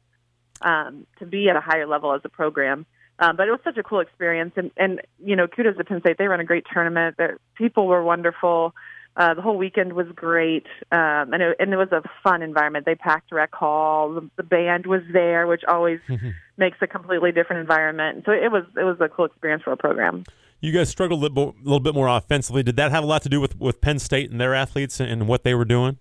um, 0.62 1.06
to 1.20 1.26
be 1.26 1.50
at 1.50 1.56
a 1.56 1.62
higher 1.62 1.88
level 1.88 2.14
as 2.14 2.22
a 2.24 2.30
program. 2.30 2.86
Um, 3.20 3.36
but 3.36 3.48
it 3.48 3.52
was 3.52 3.60
such 3.64 3.78
a 3.78 3.84
cool 3.84 4.00
experience, 4.00 4.54
and 4.56 4.72
and 4.78 5.02
you 5.22 5.36
know, 5.36 5.48
kudos 5.48 5.76
to 5.78 5.84
Penn 5.84 6.00
State. 6.00 6.18
They 6.18 6.28
run 6.28 6.40
a 6.40 6.46
great 6.46 6.66
tournament. 6.72 7.18
Their 7.18 7.38
people 7.56 7.86
were 7.88 8.02
wonderful. 8.02 8.74
Uh, 9.18 9.34
the 9.34 9.42
whole 9.42 9.58
weekend 9.58 9.92
was 9.92 10.08
great, 10.16 10.66
um, 10.94 11.34
and 11.34 11.42
it, 11.42 11.58
and 11.60 11.74
it 11.74 11.76
was 11.76 11.92
a 11.92 12.02
fun 12.24 12.42
environment. 12.42 12.86
They 12.86 12.96
packed 12.96 13.34
rec 13.34 13.54
hall. 13.54 14.14
The, 14.14 14.30
the 14.38 14.44
band 14.44 14.86
was 14.86 15.02
there, 15.12 15.48
which 15.48 15.64
always 15.68 16.00
makes 16.58 16.78
a 16.81 16.88
completely 16.88 17.34
different 17.34 17.60
environment. 17.60 18.24
So 18.26 18.31
it 18.31 18.50
was 18.50 18.64
it 18.78 18.84
was 18.84 18.96
a 19.02 19.10
cool 19.10 19.26
experience 19.26 19.64
for 19.64 19.74
a 19.74 19.78
program. 19.78 20.24
You 20.62 20.72
guys 20.72 20.90
struggled 20.90 21.20
a 21.20 21.22
little, 21.22 21.52
bo- 21.52 21.56
little 21.64 21.80
bit 21.80 21.94
more 21.94 22.08
offensively. 22.08 22.64
Did 22.64 22.76
that 22.76 22.92
have 22.92 23.04
a 23.04 23.08
lot 23.08 23.22
to 23.24 23.30
do 23.30 23.40
with, 23.40 23.60
with 23.60 23.82
Penn 23.82 24.00
State 24.00 24.30
and 24.30 24.40
their 24.42 24.54
athletes 24.54 25.00
and 25.00 25.28
what 25.28 25.44
they 25.44 25.54
were 25.54 25.66
doing? 25.66 25.98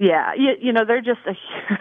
Yeah, 0.00 0.32
you, 0.34 0.52
you 0.58 0.72
know 0.72 0.86
they're 0.86 1.02
just 1.02 1.20
a, 1.26 1.34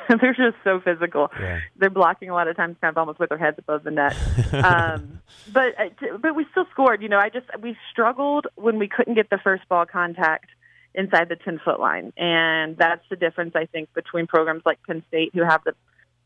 they're 0.21 0.33
just 0.33 0.57
so 0.65 0.81
physical. 0.81 1.29
Yeah. 1.39 1.59
They're 1.77 1.89
blocking 1.89 2.29
a 2.29 2.33
lot 2.33 2.49
of 2.49 2.57
times, 2.57 2.75
kind 2.81 2.91
of 2.91 2.97
almost 2.97 3.17
with 3.17 3.29
their 3.29 3.37
heads 3.37 3.57
above 3.57 3.83
the 3.83 3.91
net. 3.91 4.13
um, 4.53 5.21
but 5.53 5.73
uh, 5.79 6.17
but 6.21 6.35
we 6.35 6.45
still 6.51 6.65
scored. 6.69 7.01
You 7.01 7.07
know, 7.07 7.17
I 7.17 7.29
just 7.29 7.45
we 7.61 7.77
struggled 7.89 8.47
when 8.55 8.77
we 8.77 8.89
couldn't 8.89 9.13
get 9.13 9.29
the 9.29 9.37
first 9.41 9.65
ball 9.69 9.85
contact 9.85 10.47
inside 10.93 11.29
the 11.29 11.37
ten 11.37 11.61
foot 11.63 11.79
line, 11.79 12.11
and 12.17 12.75
that's 12.75 13.03
the 13.09 13.15
difference 13.15 13.53
I 13.55 13.67
think 13.67 13.93
between 13.93 14.27
programs 14.27 14.63
like 14.65 14.79
Penn 14.85 15.01
State 15.07 15.31
who 15.33 15.45
have 15.45 15.61
the 15.63 15.73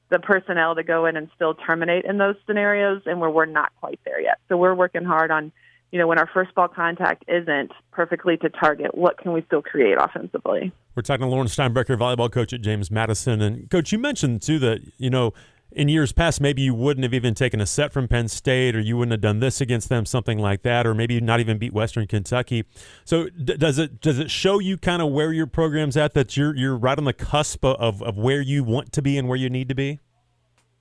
the 0.10 0.20
personnel 0.20 0.76
to 0.76 0.84
go 0.84 1.06
in 1.06 1.18
and 1.18 1.30
still 1.36 1.54
terminate 1.54 2.06
in 2.06 2.18
those 2.18 2.36
scenarios, 2.46 3.02
and 3.06 3.20
where 3.20 3.30
we're 3.30 3.46
not 3.46 3.72
quite 3.80 4.00
there 4.06 4.22
yet. 4.22 4.40
So 4.50 4.58
we're 4.58 4.76
working 4.76 5.04
hard 5.04 5.32
on. 5.32 5.52
You 5.92 6.00
know, 6.00 6.08
when 6.08 6.18
our 6.18 6.28
first 6.34 6.56
ball 6.56 6.68
contact 6.68 7.24
isn't 7.28 7.72
perfectly 7.92 8.36
to 8.38 8.50
target, 8.50 8.98
what 8.98 9.20
can 9.20 9.32
we 9.32 9.44
still 9.44 9.62
create 9.62 9.96
offensively? 10.00 10.72
We're 10.96 11.04
talking 11.04 11.28
to 11.28 11.30
Lauren 11.30 11.46
Steinbrecher, 11.46 11.96
volleyball 12.00 12.32
coach 12.32 12.52
at 12.52 12.62
James 12.62 12.90
Madison. 12.90 13.42
And, 13.44 13.70
Coach, 13.70 13.92
you 13.92 14.00
mentioned, 14.00 14.42
too, 14.42 14.58
that, 14.58 14.80
you 14.98 15.12
know, 15.12 15.34
in 15.76 15.90
years 15.90 16.12
past, 16.12 16.42
maybe 16.42 16.62
you 16.62 16.74
wouldn't 16.74 17.04
have 17.04 17.14
even 17.14 17.34
taken 17.34 17.60
a 17.62 17.66
set 17.66 17.92
from 17.92 18.08
Penn 18.08 18.28
State 18.28 18.76
or 18.76 18.80
you 18.80 18.98
wouldn't 18.98 19.12
have 19.12 19.22
done 19.22 19.40
this 19.40 19.62
against 19.62 19.90
them, 19.90 20.06
something 20.06 20.38
like 20.40 20.64
that, 20.64 20.88
or 20.88 20.94
maybe 20.94 21.20
not 21.20 21.40
even 21.40 21.58
beat 21.58 21.74
Western 21.74 22.08
Kentucky. 22.08 22.66
So 23.06 23.30
d- 23.30 23.58
does 23.58 23.80
it 23.80 24.02
does 24.02 24.20
it 24.20 24.32
show 24.32 24.60
you 24.60 24.78
kind 24.78 25.02
of 25.02 25.12
where 25.12 25.34
your 25.34 25.48
program's 25.48 25.98
at, 25.98 26.14
that 26.14 26.38
you're, 26.38 26.56
you're 26.56 26.78
right 26.78 26.98
on 26.98 27.06
the 27.06 27.14
cusp 27.14 27.66
of, 27.66 28.02
of 28.02 28.18
where 28.18 28.42
you 28.42 28.64
want 28.64 28.92
to 28.94 29.02
be 29.02 29.18
and 29.18 29.28
where 29.28 29.38
you 29.38 29.50
need 29.50 29.70
to 29.70 29.76
be? 29.76 30.00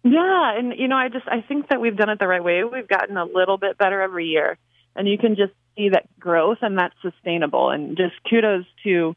Yeah, 0.05 0.59
and 0.59 0.75
you 0.77 0.89
know, 0.89 0.97
I 0.97 1.09
just 1.09 1.29
I 1.29 1.43
think 1.43 1.69
that 1.69 1.81
we've 1.81 1.97
done 1.97 2.09
it 2.09 2.19
the 2.19 2.27
right 2.27 2.43
way. 2.43 2.65
We've 2.65 2.89
gotten 2.89 3.17
a 3.17 3.25
little 3.25 3.57
bit 3.57 3.79
better 3.79 4.01
every 4.01 4.27
year, 4.27 4.59
and 4.97 5.09
you 5.09 5.17
can 5.17 5.37
just 5.37 5.53
see 5.77 5.91
that 5.91 6.09
growth, 6.19 6.59
and 6.61 6.77
that's 6.77 6.95
sustainable. 7.03 7.71
And 7.71 7.97
just 7.97 8.15
kudos 8.29 8.65
to 8.85 9.15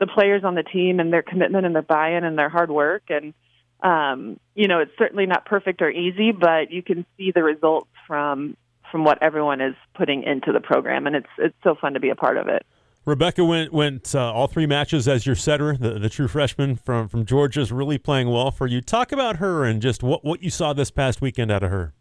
the 0.00 0.06
players 0.06 0.42
on 0.42 0.54
the 0.54 0.62
team 0.62 1.00
and 1.00 1.12
their 1.12 1.22
commitment 1.22 1.66
and 1.66 1.74
their 1.74 1.82
buy-in 1.82 2.24
and 2.24 2.38
their 2.38 2.48
hard 2.48 2.70
work. 2.70 3.04
And 3.08 3.34
um, 3.82 4.38
you 4.54 4.68
know, 4.68 4.80
it's 4.80 4.92
certainly 4.98 5.26
not 5.26 5.44
perfect 5.44 5.82
or 5.82 5.90
easy, 5.90 6.32
but 6.32 6.70
you 6.70 6.82
can 6.82 7.04
see 7.16 7.32
the 7.32 7.42
results 7.42 7.90
from 8.06 8.56
from 8.90 9.04
what 9.04 9.22
everyone 9.22 9.62
is 9.62 9.74
putting 9.94 10.22
into 10.22 10.52
the 10.52 10.60
program, 10.60 11.06
and 11.06 11.16
it's 11.16 11.28
it's 11.38 11.56
so 11.64 11.74
fun 11.74 11.94
to 11.94 12.00
be 12.00 12.10
a 12.10 12.14
part 12.14 12.36
of 12.36 12.48
it. 12.48 12.64
Rebecca 13.04 13.44
went 13.44 13.72
went 13.72 14.14
uh, 14.14 14.32
all 14.32 14.46
three 14.46 14.66
matches 14.66 15.08
as 15.08 15.26
your 15.26 15.34
setter. 15.34 15.76
The, 15.76 15.98
the 15.98 16.08
true 16.08 16.28
freshman 16.28 16.76
from 16.76 17.08
from 17.08 17.24
Georgia 17.24 17.60
is 17.60 17.72
really 17.72 17.98
playing 17.98 18.30
well 18.30 18.50
for 18.50 18.66
you. 18.66 18.80
Talk 18.80 19.10
about 19.10 19.36
her 19.36 19.64
and 19.64 19.82
just 19.82 20.02
what, 20.02 20.24
what 20.24 20.42
you 20.42 20.50
saw 20.50 20.72
this 20.72 20.90
past 20.90 21.20
weekend 21.20 21.50
out 21.50 21.64
of 21.64 21.70
her. 21.70 21.94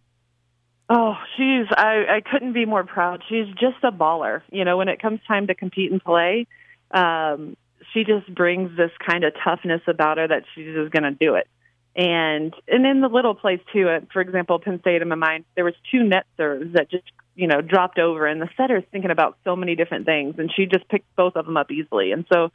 Oh, 0.89 1.15
she's 1.37 1.65
I, 1.75 2.17
I 2.17 2.21
couldn't 2.29 2.53
be 2.53 2.65
more 2.65 2.83
proud. 2.83 3.23
She's 3.27 3.47
just 3.47 3.83
a 3.83 3.91
baller. 3.91 4.41
You 4.51 4.65
know, 4.65 4.77
when 4.77 4.89
it 4.89 5.01
comes 5.01 5.21
time 5.27 5.47
to 5.47 5.55
compete 5.55 5.91
and 5.91 6.03
play, 6.03 6.45
um, 6.91 7.57
she 7.93 8.03
just 8.03 8.31
brings 8.35 8.75
this 8.77 8.91
kind 9.03 9.23
of 9.23 9.33
toughness 9.43 9.81
about 9.87 10.17
her 10.17 10.27
that 10.27 10.43
she's 10.53 10.75
just 10.75 10.91
going 10.91 11.03
to 11.03 11.11
do 11.11 11.35
it. 11.35 11.47
And 11.95 12.53
and 12.69 12.85
in 12.85 13.01
the 13.01 13.09
little 13.09 13.35
plays 13.35 13.59
too. 13.73 13.89
Uh, 13.89 13.99
for 14.13 14.21
example, 14.21 14.59
Penn 14.59 14.79
State 14.79 15.01
in 15.01 15.09
my 15.09 15.15
mind, 15.15 15.43
there 15.55 15.65
was 15.65 15.73
two 15.91 16.03
net 16.03 16.25
serves 16.37 16.73
that 16.73 16.89
just 16.89 17.03
you 17.35 17.47
know 17.47 17.59
dropped 17.61 17.99
over, 17.99 18.25
and 18.25 18.41
the 18.41 18.47
setter's 18.55 18.83
thinking 18.91 19.11
about 19.11 19.37
so 19.43 19.55
many 19.57 19.75
different 19.75 20.05
things, 20.05 20.35
and 20.37 20.49
she 20.55 20.65
just 20.67 20.87
picked 20.87 21.13
both 21.17 21.35
of 21.35 21.45
them 21.45 21.57
up 21.57 21.69
easily. 21.69 22.13
And 22.13 22.25
so, 22.31 22.49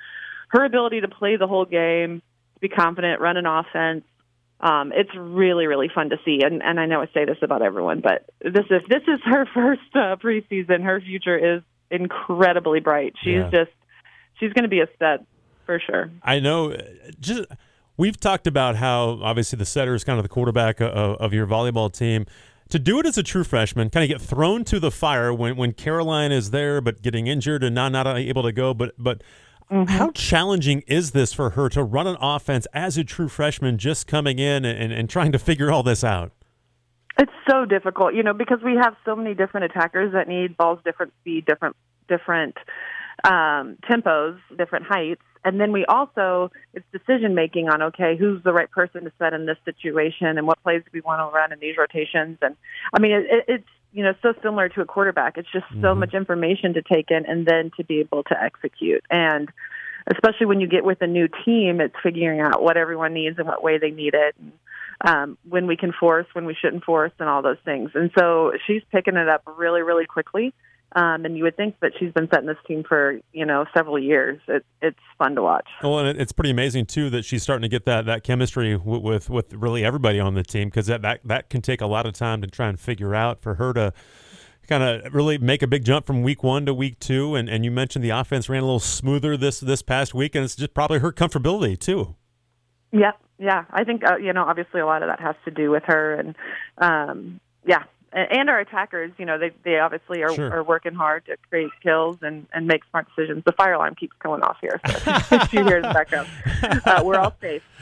her 0.49 0.65
ability 0.65 1.03
to 1.03 1.09
play 1.09 1.37
the 1.37 1.47
whole 1.47 1.67
game, 1.67 2.23
to 2.55 2.61
be 2.61 2.69
confident, 2.71 3.21
run 3.21 3.37
an 3.37 3.45
offense, 3.45 4.05
um, 4.61 4.91
it's 4.95 5.11
really 5.15 5.67
really 5.67 5.91
fun 5.95 6.09
to 6.09 6.17
see. 6.25 6.41
And 6.43 6.63
and 6.63 6.81
I 6.81 6.87
know 6.87 7.03
I 7.03 7.07
say 7.13 7.27
this 7.27 7.37
about 7.43 7.61
everyone, 7.61 8.01
but 8.01 8.25
this 8.41 8.65
is 8.71 8.83
this 8.89 9.03
is 9.07 9.21
her 9.25 9.45
first 9.55 9.83
uh, 9.95 10.17
preseason. 10.17 10.83
Her 10.83 10.99
future 11.03 11.57
is 11.57 11.63
incredibly 11.91 12.81
bright. 12.81 13.13
She's 13.23 13.35
Yeah. 13.35 13.51
just 13.51 13.71
she's 14.41 14.55
going 14.55 14.63
to 14.65 14.69
be 14.71 14.81
a 14.81 14.89
stud 14.97 15.27
for 15.67 15.79
sure. 15.79 16.11
I 16.23 16.41
know. 16.41 16.73
uh, 16.73 16.83
Just 17.21 17.47
we've 17.97 18.19
talked 18.19 18.47
about 18.47 18.77
how 18.77 19.19
obviously 19.23 19.57
the 19.57 19.65
setter 19.65 19.95
is 19.95 20.05
kind 20.05 20.19
of 20.19 20.23
the 20.23 20.29
quarterback 20.29 20.81
of, 20.81 20.91
of 20.91 21.33
your 21.33 21.47
volleyball 21.47 21.93
team. 21.93 22.27
To 22.71 22.79
do 22.79 22.99
it 22.99 23.07
as 23.07 23.17
a 23.17 23.23
true 23.23 23.45
freshman, 23.45 23.91
kind 23.91 24.03
of 24.03 24.19
get 24.19 24.27
thrown 24.27 24.65
to 24.65 24.81
the 24.81 24.91
fire 24.91 25.33
when, 25.33 25.57
when 25.57 25.73
Caroline 25.73 26.33
is 26.33 26.51
there, 26.51 26.81
but 26.81 27.01
getting 27.01 27.29
injured 27.29 27.63
and 27.63 27.75
not 27.75 27.93
not 27.93 28.09
able 28.09 28.43
to 28.43 28.51
go. 28.51 28.75
But 28.75 28.95
but 28.99 29.23
mm-hmm. 29.71 29.85
how 29.85 30.11
challenging 30.11 30.83
is 30.89 31.13
this 31.13 31.33
for 31.33 31.51
her 31.51 31.69
to 31.69 31.85
run 31.85 32.09
an 32.09 32.17
offense 32.21 32.67
as 32.73 32.99
a 32.99 33.05
true 33.05 33.29
freshman, 33.29 33.79
just 33.79 34.09
coming 34.09 34.41
in 34.41 34.65
and, 34.65 34.93
and 34.93 35.09
trying 35.09 35.31
to 35.31 35.39
figure 35.39 35.71
all 35.71 35.85
this 35.85 36.03
out? 36.03 36.33
It's 37.19 37.33
so 37.49 37.65
difficult, 37.65 38.15
you 38.15 38.23
know, 38.25 38.35
because 38.35 38.59
we 38.65 38.75
have 38.75 38.95
so 39.05 39.15
many 39.15 39.35
different 39.35 39.67
attackers 39.67 40.13
that 40.13 40.27
need 40.27 40.57
balls 40.57 40.81
different 40.85 41.13
speed, 41.21 41.47
different 41.47 41.77
different 42.09 42.57
um, 43.25 43.77
tempos, 43.89 44.39
different 44.57 44.87
heights, 44.87 45.23
and 45.45 45.61
then 45.61 45.73
we 45.73 45.85
also 45.87 46.51
it's 46.75 46.85
decision 46.93 47.35
making 47.35 47.69
on 47.69 47.83
okay, 47.83 48.17
who's 48.17 48.43
the 48.43 48.53
right 48.53 48.71
person 48.71 49.05
to 49.05 49.13
set 49.19 49.33
in 49.33 49.47
this 49.47 49.59
situation, 49.65 50.39
and 50.39 50.47
what 50.47 50.63
plays 50.63 50.83
do 50.85 50.91
we 50.93 51.01
want 51.01 51.21
to 51.21 51.35
run 51.35 51.53
in 51.53 51.59
these 51.59 51.77
rotations, 51.77 52.39
and 52.43 52.57
I 52.93 53.01
mean, 53.01 53.13
it, 53.13 53.27
it, 53.31 53.45
it's 53.49 53.69
you 53.93 54.03
know 54.03 54.15
so 54.23 54.35
similar 54.43 54.69
to 54.71 54.81
a 54.81 54.85
quarterback. 54.85 55.39
It's 55.39 55.51
just 55.53 55.67
so 55.81 55.95
much 55.95 56.15
information 56.15 56.75
to 56.75 56.83
take 56.83 57.11
in, 57.11 57.27
and 57.27 57.47
then 57.47 57.71
to 57.77 57.85
be 57.85 58.01
able 58.01 58.23
to 58.25 58.43
execute, 58.43 59.05
and 59.11 59.49
especially 60.07 60.47
when 60.47 60.61
you 60.61 60.69
get 60.69 60.85
with 60.85 61.03
a 61.03 61.07
new 61.07 61.29
team, 61.45 61.81
it's 61.81 61.97
figuring 62.03 62.41
out 62.41 62.63
what 62.63 62.77
everyone 62.77 63.13
needs 63.13 63.39
and 63.39 63.47
what 63.47 63.63
way 63.63 63.79
they 63.79 63.91
need 63.91 64.15
it. 64.15 64.37
And, 64.41 64.53
um, 65.05 65.39
when 65.49 65.67
we 65.67 65.77
can 65.77 65.93
force, 65.93 66.27
when 66.33 66.47
we 66.47 66.55
shouldn't 66.55 66.85
force, 66.85 67.13
and 67.19 67.29
all 67.29 67.43
those 67.43 67.59
things. 67.65 67.91
And 67.95 68.11
so 68.19 68.53
she's 68.67 68.83
picking 68.91 69.17
it 69.17 69.29
up 69.29 69.43
really, 69.59 69.83
really 69.83 70.07
quickly. 70.07 70.55
Um, 70.97 71.27
and 71.27 71.37
you 71.37 71.45
would 71.45 71.59
think 71.59 71.77
that 71.83 71.93
she's 71.99 72.11
been 72.13 72.27
setting 72.33 72.47
this 72.47 72.57
team 72.67 72.83
for 72.83 73.21
you 73.35 73.45
know 73.45 73.67
several 73.77 73.99
years. 73.99 74.41
It, 74.49 74.65
it's 74.81 74.99
fun 75.19 75.35
to 75.35 75.43
watch. 75.43 75.69
Well, 75.83 75.99
and 75.99 76.19
it's 76.19 76.33
pretty 76.33 76.51
amazing 76.51 76.87
too 76.87 77.11
that 77.11 77.27
she's 77.27 77.43
starting 77.43 77.63
to 77.63 77.69
get 77.69 77.85
that 77.85 78.07
that 78.07 78.25
chemistry 78.25 78.75
with 78.77 79.03
with, 79.03 79.31
with 79.31 79.53
really 79.53 79.85
everybody 79.85 80.19
on 80.19 80.33
the 80.33 80.43
team 80.43 80.69
because 80.69 80.87
that, 80.87 81.03
that 81.03 81.21
that 81.25 81.51
can 81.51 81.61
take 81.61 81.83
a 81.83 81.87
lot 81.87 82.07
of 82.07 82.15
time 82.15 82.41
to 82.41 82.47
try 82.47 82.69
and 82.69 82.81
figure 82.81 83.15
out 83.15 83.43
for 83.43 83.57
her 83.57 83.75
to 83.75 83.93
kind 84.67 84.83
of 84.83 85.15
really 85.15 85.37
make 85.37 85.63
a 85.63 85.67
big 85.67 85.85
jump 85.85 86.07
from 86.07 86.23
week 86.23 86.43
one 86.43 86.65
to 86.65 86.73
week 86.73 86.99
two. 86.99 87.35
And 87.35 87.47
and 87.47 87.63
you 87.63 87.71
mentioned 87.71 88.03
the 88.03 88.11
offense 88.11 88.49
ran 88.49 88.63
a 88.63 88.65
little 88.65 88.81
smoother 88.81 89.37
this 89.37 89.61
this 89.61 89.83
past 89.83 90.15
week, 90.15 90.35
and 90.35 90.47
it's 90.47 90.57
just 90.57 90.73
probably 90.73 91.01
her 91.01 91.13
comfortability 91.13 91.79
too. 91.79 92.15
Yeah, 92.91 93.13
yeah. 93.39 93.65
I 93.71 93.85
think 93.85 94.03
uh, 94.03 94.17
you 94.17 94.33
know 94.33 94.45
obviously 94.45 94.81
a 94.81 94.87
lot 94.87 95.03
of 95.03 95.11
that 95.11 95.21
has 95.21 95.37
to 95.45 95.51
do 95.51 95.71
with 95.71 95.83
her, 95.89 96.15
and 96.15 96.35
um, 96.79 97.39
yeah, 97.67 97.85
and 98.17 98.49
our 98.49 98.59
attackers, 98.59 99.13
you 99.19 99.27
know, 99.27 99.39
they 99.39 99.51
they 99.63 99.79
obviously 99.79 100.23
are, 100.23 100.33
Sure. 100.35 100.51
are 100.53 100.63
working 100.65 100.95
hard 100.95 101.27
to 101.27 101.37
create 101.51 101.71
kills 101.83 102.17
and 102.23 102.47
and 102.53 102.67
make 102.67 102.83
smart 102.91 103.07
decisions. 103.15 103.45
The 103.45 103.53
fire 103.53 103.75
alarm 103.75 103.95
keeps 103.95 104.17
going 104.23 104.43
off 104.43 104.57
here, 104.61 104.81
so 104.87 105.13
if 105.37 105.53
you 105.53 105.65
hear 105.65 105.83
the 105.83 105.93
background, 105.93 106.29
uh, 106.87 107.03
we're 107.05 107.19
all 107.19 107.35
safe. 107.41 107.63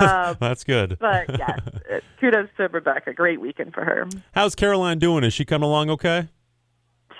Um, 0.00 0.36
That's 0.40 0.64
good. 0.64 0.98
But 0.98 1.38
yes, 1.38 1.60
uh, 1.88 2.00
kudos 2.18 2.48
to 2.56 2.66
Rebecca. 2.68 3.12
Great 3.12 3.40
weekend 3.40 3.72
for 3.72 3.84
her. 3.84 4.08
How's 4.32 4.56
Caroline 4.56 4.98
doing? 4.98 5.22
Is 5.22 5.32
she 5.34 5.44
coming 5.44 5.68
along 5.68 5.88
okay? 5.90 6.28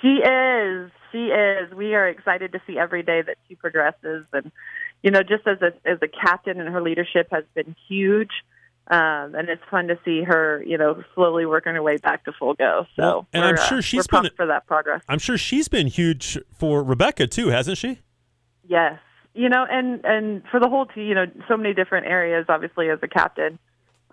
She 0.01 0.17
is. 0.17 0.91
She 1.13 1.27
is. 1.27 1.73
We 1.73 1.93
are 1.95 2.07
excited 2.09 2.51
to 2.51 2.61
see 2.67 2.77
every 2.77 3.03
day 3.03 3.21
that 3.21 3.37
she 3.47 3.55
progresses, 3.55 4.25
and 4.33 4.51
you 5.03 5.11
know, 5.11 5.21
just 5.23 5.47
as 5.47 5.61
a 5.61 5.73
as 5.87 5.99
a 6.01 6.07
captain, 6.07 6.59
and 6.59 6.67
her 6.69 6.81
leadership 6.81 7.27
has 7.31 7.43
been 7.53 7.75
huge. 7.87 8.31
Um, 8.89 9.33
and 9.35 9.47
it's 9.47 9.61
fun 9.71 9.87
to 9.87 9.97
see 10.03 10.23
her, 10.23 10.61
you 10.67 10.77
know, 10.77 11.01
slowly 11.15 11.45
working 11.45 11.73
her 11.73 11.81
way 11.81 11.97
back 11.97 12.25
to 12.25 12.33
full 12.33 12.53
go. 12.53 12.85
So, 12.97 13.01
Well, 13.01 13.27
and 13.33 13.45
I'm 13.45 13.55
uh, 13.55 13.65
sure 13.65 13.81
she's 13.81 14.05
we're 14.11 14.23
been- 14.23 14.31
for 14.35 14.45
that 14.47 14.67
progress. 14.67 15.01
I'm 15.07 15.19
sure 15.19 15.37
she's 15.37 15.67
been 15.69 15.87
huge 15.87 16.37
for 16.57 16.83
Rebecca 16.83 17.27
too, 17.27 17.47
hasn't 17.47 17.77
she? 17.77 17.99
Yes, 18.67 18.99
you 19.33 19.47
know, 19.49 19.65
and 19.69 20.03
and 20.03 20.43
for 20.51 20.59
the 20.59 20.67
whole 20.67 20.85
team, 20.85 21.07
you 21.07 21.15
know, 21.15 21.25
so 21.47 21.55
many 21.57 21.73
different 21.73 22.07
areas. 22.07 22.45
Obviously, 22.49 22.89
as 22.89 22.99
a 23.01 23.07
captain, 23.07 23.57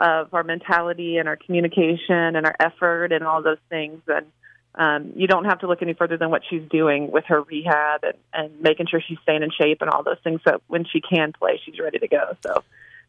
of 0.01 0.33
our 0.33 0.43
mentality 0.43 1.19
and 1.19 1.29
our 1.29 1.37
communication 1.37 2.35
and 2.37 2.47
our 2.47 2.57
effort 2.59 3.13
and 3.13 3.23
all 3.25 3.43
those 3.43 3.59
things. 3.69 4.01
And 4.09 4.27
um, 4.75 5.13
you 5.15 5.27
don't 5.27 5.45
have 5.45 5.61
to 5.61 5.67
look 5.67 5.83
any 5.83 5.93
further 5.95 6.17
than 6.17 6.31
what 6.31 6.43
she's 6.49 6.63
doing 6.71 7.11
with 7.11 7.25
her 7.27 7.43
rehab 7.43 8.03
and, 8.03 8.15
and 8.33 8.61
making 8.61 8.87
sure 8.87 9.01
she's 9.07 9.19
staying 9.23 9.43
in 9.43 9.51
shape 9.51 9.83
and 9.83 9.91
all 9.91 10.03
those 10.03 10.19
things. 10.25 10.41
So 10.47 10.63
when 10.69 10.85
she 10.85 11.01
can 11.01 11.33
play, 11.33 11.61
she's 11.65 11.79
ready 11.79 11.99
to 11.99 12.09
go. 12.09 12.37
So 12.47 12.63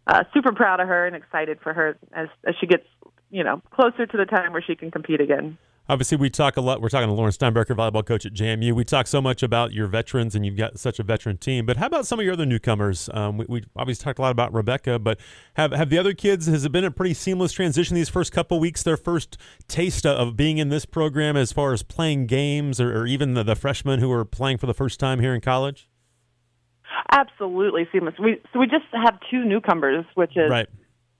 uh, 0.07 0.23
super 0.33 0.53
proud 0.53 0.79
of 0.79 0.87
her 0.87 1.05
and 1.05 1.15
excited 1.15 1.59
for 1.61 1.73
her 1.73 1.97
as 2.13 2.27
as 2.45 2.55
she 2.59 2.67
gets 2.67 2.85
you 3.29 3.43
know 3.43 3.61
closer 3.71 4.05
to 4.05 4.17
the 4.17 4.25
time 4.25 4.51
where 4.51 4.61
she 4.61 4.75
can 4.75 4.91
compete 4.91 5.21
again. 5.21 5.57
Obviously, 5.89 6.15
we 6.15 6.29
talk 6.29 6.55
a 6.55 6.61
lot. 6.61 6.79
We're 6.79 6.89
talking 6.89 7.09
to 7.09 7.13
Lauren 7.13 7.33
Steinberger, 7.33 7.75
volleyball 7.75 8.05
coach 8.05 8.25
at 8.25 8.33
JMU. 8.33 8.73
We 8.73 8.85
talk 8.85 9.07
so 9.07 9.19
much 9.19 9.43
about 9.43 9.73
your 9.73 9.87
veterans, 9.87 10.35
and 10.35 10.45
you've 10.45 10.55
got 10.55 10.79
such 10.79 10.99
a 10.99 11.03
veteran 11.03 11.37
team. 11.37 11.65
But 11.65 11.77
how 11.77 11.87
about 11.87 12.05
some 12.05 12.17
of 12.19 12.23
your 12.23 12.33
other 12.33 12.45
newcomers? 12.45 13.09
Um, 13.13 13.37
we, 13.37 13.45
we 13.49 13.63
obviously 13.75 14.03
talked 14.03 14.17
a 14.17 14.21
lot 14.21 14.31
about 14.31 14.53
Rebecca, 14.53 14.99
but 14.99 15.19
have 15.55 15.73
have 15.73 15.89
the 15.89 15.97
other 15.97 16.13
kids? 16.13 16.45
Has 16.45 16.63
it 16.63 16.71
been 16.71 16.85
a 16.85 16.91
pretty 16.91 17.13
seamless 17.13 17.51
transition 17.51 17.95
these 17.95 18.07
first 18.09 18.31
couple 18.31 18.59
weeks? 18.59 18.83
Their 18.83 18.95
first 18.95 19.37
taste 19.67 20.05
of 20.05 20.37
being 20.37 20.59
in 20.59 20.69
this 20.69 20.85
program, 20.85 21.35
as 21.35 21.51
far 21.51 21.73
as 21.73 21.83
playing 21.83 22.27
games, 22.27 22.79
or, 22.79 23.01
or 23.01 23.05
even 23.05 23.33
the, 23.33 23.43
the 23.43 23.55
freshmen 23.55 23.99
who 23.99 24.11
are 24.11 24.23
playing 24.23 24.59
for 24.59 24.67
the 24.67 24.73
first 24.73 24.97
time 24.97 25.19
here 25.19 25.33
in 25.33 25.41
college. 25.41 25.89
Absolutely 27.11 27.87
seamless. 27.91 28.15
We 28.19 28.41
so 28.53 28.59
we 28.59 28.67
just 28.67 28.85
have 28.93 29.19
two 29.29 29.43
newcomers, 29.45 30.05
which 30.15 30.35
is 30.37 30.49
Right. 30.49 30.67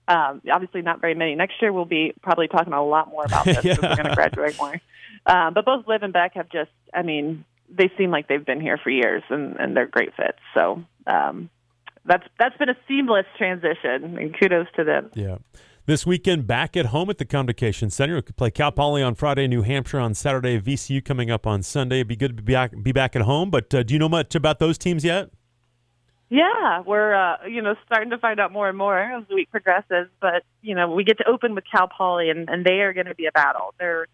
um, 0.08 0.40
obviously 0.52 0.82
not 0.82 1.00
very 1.00 1.14
many. 1.14 1.34
Next 1.34 1.54
year 1.60 1.72
we'll 1.72 1.84
be 1.84 2.12
probably 2.22 2.48
talking 2.48 2.72
a 2.72 2.84
lot 2.84 3.08
more 3.08 3.24
about 3.24 3.44
this 3.44 3.56
because 3.56 3.78
Yeah. 3.82 3.88
we're 3.90 3.96
going 3.96 4.08
to 4.10 4.14
graduate 4.14 4.56
more. 4.58 4.74
Um, 5.26 5.54
but 5.54 5.64
both 5.64 5.86
Liv 5.86 6.02
and 6.02 6.12
Beck 6.12 6.34
have 6.34 6.48
just, 6.48 6.70
I 6.92 7.02
mean, 7.02 7.44
they 7.68 7.90
seem 7.96 8.10
like 8.10 8.28
they've 8.28 8.44
been 8.44 8.60
here 8.60 8.78
for 8.82 8.90
years 8.90 9.22
and, 9.30 9.56
and 9.56 9.76
they're 9.76 9.86
great 9.86 10.14
fits. 10.16 10.38
So 10.54 10.82
um, 11.06 11.48
that's 12.04 12.24
that's 12.38 12.56
been 12.56 12.68
a 12.68 12.76
seamless 12.88 13.26
transition, 13.38 14.18
and 14.18 14.36
kudos 14.38 14.66
to 14.76 14.84
them. 14.84 15.10
Yeah. 15.14 15.38
This 15.84 16.06
weekend, 16.06 16.46
back 16.46 16.76
at 16.76 16.86
home 16.86 17.10
at 17.10 17.18
the 17.18 17.24
Convocation 17.24 17.90
Center. 17.90 18.14
We 18.14 18.22
could 18.22 18.36
play 18.36 18.50
Cal 18.52 18.70
Poly 18.70 19.02
on 19.02 19.16
Friday, 19.16 19.48
New 19.48 19.62
Hampshire 19.62 19.98
on 19.98 20.14
Saturday, 20.14 20.60
VCU 20.60 21.04
coming 21.04 21.28
up 21.28 21.44
on 21.44 21.60
Sunday. 21.62 21.96
It'd 21.96 22.06
be 22.08 22.14
good 22.14 22.36
to 22.36 22.42
be 22.42 22.52
back, 22.52 22.72
be 22.82 22.92
back 22.92 23.16
at 23.16 23.22
home. 23.22 23.50
But 23.50 23.74
uh, 23.74 23.82
do 23.82 23.92
you 23.94 23.98
know 23.98 24.08
much 24.08 24.36
about 24.36 24.60
those 24.60 24.78
teams 24.78 25.04
yet? 25.04 25.30
Yeah, 26.32 26.80
we're 26.86 27.14
uh, 27.14 27.46
you 27.46 27.60
know 27.60 27.74
starting 27.84 28.08
to 28.08 28.16
find 28.16 28.40
out 28.40 28.52
more 28.52 28.66
and 28.66 28.78
more 28.78 28.98
as 28.98 29.22
the 29.28 29.34
week 29.34 29.50
progresses. 29.50 30.08
But 30.18 30.44
you 30.62 30.74
know, 30.74 30.90
we 30.90 31.04
get 31.04 31.18
to 31.18 31.28
open 31.28 31.54
with 31.54 31.64
Cal 31.70 31.88
Poly, 31.88 32.30
and, 32.30 32.48
and 32.48 32.64
they 32.64 32.80
are 32.80 32.94
going 32.94 33.04
to 33.04 33.14
be 33.14 33.26
a 33.26 33.32
battle. 33.32 33.74
They're 33.78 34.04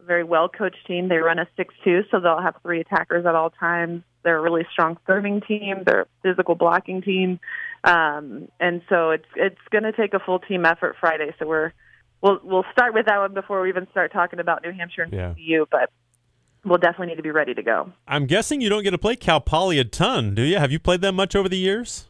a 0.00 0.02
very 0.02 0.24
well 0.24 0.48
coached 0.48 0.84
team. 0.88 1.08
They 1.08 1.18
run 1.18 1.38
a 1.38 1.46
six-two, 1.56 2.02
so 2.10 2.18
they'll 2.18 2.40
have 2.40 2.56
three 2.62 2.80
attackers 2.80 3.24
at 3.26 3.36
all 3.36 3.50
times. 3.50 4.02
They're 4.24 4.38
a 4.38 4.42
really 4.42 4.66
strong 4.72 4.98
serving 5.06 5.42
team. 5.42 5.84
They're 5.86 6.02
a 6.02 6.06
physical 6.24 6.56
blocking 6.56 7.00
team, 7.00 7.38
um, 7.84 8.48
and 8.58 8.82
so 8.88 9.10
it's 9.10 9.28
it's 9.36 9.60
going 9.70 9.84
to 9.84 9.92
take 9.92 10.14
a 10.14 10.18
full 10.18 10.40
team 10.40 10.66
effort 10.66 10.96
Friday. 10.98 11.32
So 11.38 11.46
we're 11.46 11.72
we'll 12.20 12.40
we'll 12.42 12.66
start 12.72 12.92
with 12.92 13.06
that 13.06 13.18
one 13.18 13.34
before 13.34 13.62
we 13.62 13.68
even 13.68 13.86
start 13.92 14.12
talking 14.12 14.40
about 14.40 14.64
New 14.64 14.72
Hampshire 14.72 15.02
and 15.02 15.12
Yeah. 15.12 15.64
But 15.70 15.90
we'll 16.64 16.78
definitely 16.78 17.08
need 17.08 17.16
to 17.16 17.22
be 17.22 17.30
ready 17.30 17.54
to 17.54 17.62
go. 17.62 17.92
I'm 18.06 18.26
guessing 18.26 18.60
you 18.60 18.68
don't 18.68 18.82
get 18.82 18.90
to 18.90 18.98
play 18.98 19.16
Cal 19.16 19.40
Poly 19.40 19.78
a 19.78 19.84
ton, 19.84 20.34
do 20.34 20.42
you? 20.42 20.58
Have 20.58 20.72
you 20.72 20.78
played 20.78 21.00
them 21.00 21.16
much 21.16 21.34
over 21.36 21.48
the 21.48 21.58
years? 21.58 22.06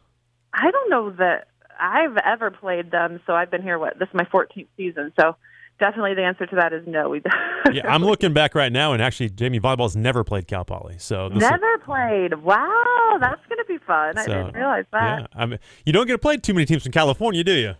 I 0.54 0.70
don't 0.70 0.90
know 0.90 1.10
that 1.18 1.48
I've 1.80 2.16
ever 2.24 2.50
played 2.50 2.90
them. 2.90 3.20
So 3.26 3.34
I've 3.34 3.50
been 3.50 3.62
here. 3.62 3.78
What 3.78 3.98
this 3.98 4.08
is 4.08 4.14
my 4.14 4.24
14th 4.24 4.66
season. 4.76 5.12
So 5.20 5.36
definitely 5.78 6.14
the 6.14 6.22
answer 6.24 6.46
to 6.46 6.56
that 6.56 6.72
is 6.72 6.84
no. 6.86 7.08
We 7.08 7.22
Yeah, 7.72 7.92
I'm 7.92 8.02
looking 8.02 8.32
back 8.32 8.54
right 8.54 8.72
now, 8.72 8.92
and 8.94 9.02
actually, 9.02 9.30
JMU 9.30 9.60
Volleyball's 9.60 9.94
never 9.94 10.24
played 10.24 10.46
Cal 10.48 10.64
Poly. 10.64 10.96
So 10.98 11.28
this 11.28 11.36
is- 11.42 11.50
never 11.50 11.78
played. 11.84 12.34
Wow, 12.42 13.18
that's 13.20 13.44
going 13.46 13.58
to 13.58 13.64
be 13.68 13.78
fun. 13.78 14.16
I 14.18 14.26
didn't 14.26 14.54
realize 14.54 14.86
that. 14.92 15.20
Yeah, 15.20 15.26
I 15.34 15.46
mean, 15.46 15.58
you 15.84 15.92
don't 15.92 16.06
get 16.06 16.14
to 16.14 16.18
play 16.18 16.36
too 16.38 16.54
many 16.54 16.64
teams 16.66 16.82
from 16.82 16.92
California, 16.92 17.44
do 17.44 17.52
you? 17.52 17.74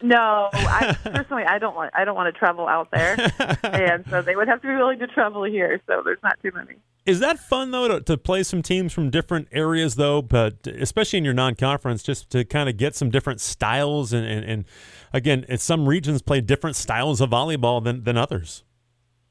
No, 0.00 0.48
I 0.52 0.96
personally 1.04 1.44
I 1.44 1.58
don't 1.58 1.74
want 1.74 1.92
I 1.94 2.04
don't 2.04 2.14
want 2.14 2.32
to 2.32 2.38
travel 2.38 2.68
out 2.68 2.90
there, 2.90 3.16
and 3.64 4.04
so 4.08 4.22
they 4.22 4.36
would 4.36 4.48
have 4.48 4.62
to 4.62 4.68
be 4.68 4.74
willing 4.74 4.98
to 5.00 5.06
travel 5.08 5.44
here. 5.44 5.80
So 5.86 6.02
there's 6.04 6.22
not 6.22 6.38
too 6.42 6.52
many. 6.54 6.76
Is 7.04 7.20
that 7.20 7.38
fun 7.38 7.70
though 7.70 7.88
to, 7.88 8.00
to 8.02 8.16
play 8.16 8.42
some 8.42 8.62
teams 8.62 8.92
from 8.92 9.10
different 9.10 9.48
areas 9.50 9.96
though, 9.96 10.22
but 10.22 10.66
especially 10.66 11.18
in 11.18 11.24
your 11.24 11.34
non-conference, 11.34 12.02
just 12.02 12.30
to 12.30 12.44
kind 12.44 12.68
of 12.68 12.76
get 12.76 12.94
some 12.94 13.10
different 13.10 13.40
styles 13.40 14.12
and, 14.12 14.26
and, 14.26 14.44
and 14.44 14.64
again, 15.12 15.46
it's 15.48 15.64
some 15.64 15.88
regions 15.88 16.22
play 16.22 16.40
different 16.40 16.76
styles 16.76 17.20
of 17.20 17.30
volleyball 17.30 17.82
than, 17.82 18.04
than 18.04 18.16
others. 18.16 18.62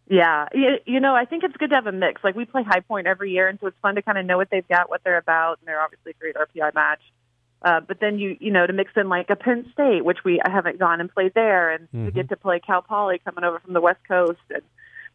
Yeah, 0.10 0.48
you, 0.54 0.78
you 0.86 1.00
know, 1.00 1.16
I 1.16 1.26
think 1.26 1.44
it's 1.44 1.56
good 1.58 1.70
to 1.70 1.76
have 1.76 1.86
a 1.86 1.92
mix. 1.92 2.24
Like 2.24 2.36
we 2.36 2.46
play 2.46 2.64
High 2.64 2.80
Point 2.80 3.08
every 3.08 3.32
year, 3.32 3.48
and 3.48 3.60
so 3.60 3.68
it's 3.68 3.78
fun 3.82 3.96
to 3.96 4.02
kind 4.02 4.18
of 4.18 4.26
know 4.26 4.38
what 4.38 4.50
they've 4.50 4.68
got, 4.68 4.90
what 4.90 5.04
they're 5.04 5.18
about, 5.18 5.60
and 5.60 5.68
they're 5.68 5.82
obviously 5.82 6.12
a 6.12 6.14
great 6.20 6.36
RPI 6.36 6.74
match. 6.74 7.02
Uh, 7.62 7.80
but 7.80 8.00
then 8.00 8.20
you 8.20 8.38
you 8.40 8.52
know 8.52 8.68
to 8.68 8.74
mix 8.74 8.92
in 8.96 9.10
like 9.10 9.30
a 9.30 9.36
Penn 9.36 9.70
State, 9.74 10.06
which 10.06 10.20
we 10.24 10.40
I 10.46 10.50
haven't 10.52 10.78
gone 10.78 11.02
and 11.02 11.12
played 11.14 11.34
there, 11.34 11.72
and 11.72 11.88
to 12.06 12.12
get 12.12 12.30
to 12.30 12.38
play 12.38 12.60
Cal 12.60 12.82
Poly 12.82 13.20
coming 13.24 13.44
over 13.44 13.60
from 13.60 13.74
the 13.74 13.82
West 13.82 14.00
Coast, 14.08 14.40
and 14.50 14.62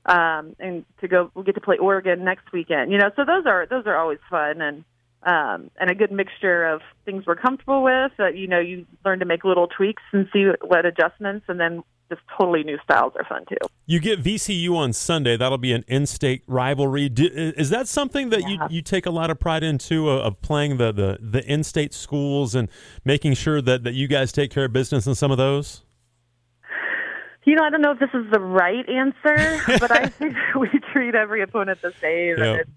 um, 0.06 0.56
and 0.58 0.84
to 1.00 1.08
go 1.08 1.30
we'll 1.34 1.44
get 1.44 1.54
to 1.54 1.60
play 1.60 1.78
Oregon 1.78 2.24
next 2.24 2.52
weekend. 2.52 2.90
You 2.90 2.98
know, 2.98 3.10
so 3.14 3.24
those 3.24 3.46
are 3.46 3.66
those 3.66 3.86
are 3.86 3.96
always 3.96 4.18
fun 4.28 4.60
and 4.60 4.84
um, 5.22 5.70
and 5.80 5.88
a 5.88 5.94
good 5.94 6.10
mixture 6.10 6.66
of 6.66 6.80
things 7.04 7.24
we're 7.26 7.36
comfortable 7.36 7.84
with. 7.84 8.10
That 8.18 8.36
you 8.36 8.48
know 8.48 8.58
you 8.58 8.86
learn 9.04 9.20
to 9.20 9.24
make 9.24 9.44
little 9.44 9.68
tweaks 9.68 10.02
and 10.12 10.26
see 10.32 10.46
what 10.62 10.84
adjustments, 10.84 11.46
and 11.48 11.60
then 11.60 11.84
just 12.14 12.26
totally 12.38 12.62
new 12.62 12.78
styles 12.84 13.12
are 13.16 13.24
fun 13.24 13.44
too. 13.48 13.56
You 13.86 14.00
get 14.00 14.22
VCU 14.22 14.74
on 14.76 14.92
Sunday. 14.92 15.36
That'll 15.36 15.58
be 15.58 15.72
an 15.72 15.84
in-state 15.88 16.42
rivalry. 16.46 17.08
Do, 17.08 17.26
is 17.32 17.70
that 17.70 17.88
something 17.88 18.30
that 18.30 18.42
you, 18.42 18.56
Yeah. 18.60 18.68
you 18.70 18.82
take 18.82 19.06
a 19.06 19.10
lot 19.10 19.30
of 19.30 19.40
pride 19.40 19.62
into 19.62 20.08
uh, 20.08 20.18
of 20.18 20.40
playing 20.42 20.76
the, 20.76 20.92
the, 20.92 21.18
the 21.20 21.44
in-state 21.50 21.92
schools 21.94 22.54
and 22.54 22.68
making 23.04 23.34
sure 23.34 23.60
that, 23.62 23.84
that 23.84 23.94
you 23.94 24.06
guys 24.08 24.30
take 24.32 24.50
care 24.50 24.66
of 24.66 24.72
business 24.72 25.06
in 25.06 25.14
some 25.14 25.30
of 25.30 25.38
those? 25.38 25.82
You 27.44 27.56
know, 27.56 27.64
I 27.64 27.70
don't 27.70 27.80
know 27.82 27.90
if 27.92 27.98
this 27.98 28.10
is 28.14 28.30
the 28.30 28.38
right 28.40 28.88
answer, 28.88 29.60
but 29.80 29.90
I 29.90 30.06
think 30.06 30.36
we 30.58 30.68
treat 30.92 31.14
every 31.14 31.42
opponent 31.42 31.82
the 31.82 31.92
same. 32.00 32.38
Yeah. 32.38 32.44
And 32.52 32.60
it's 32.60 32.70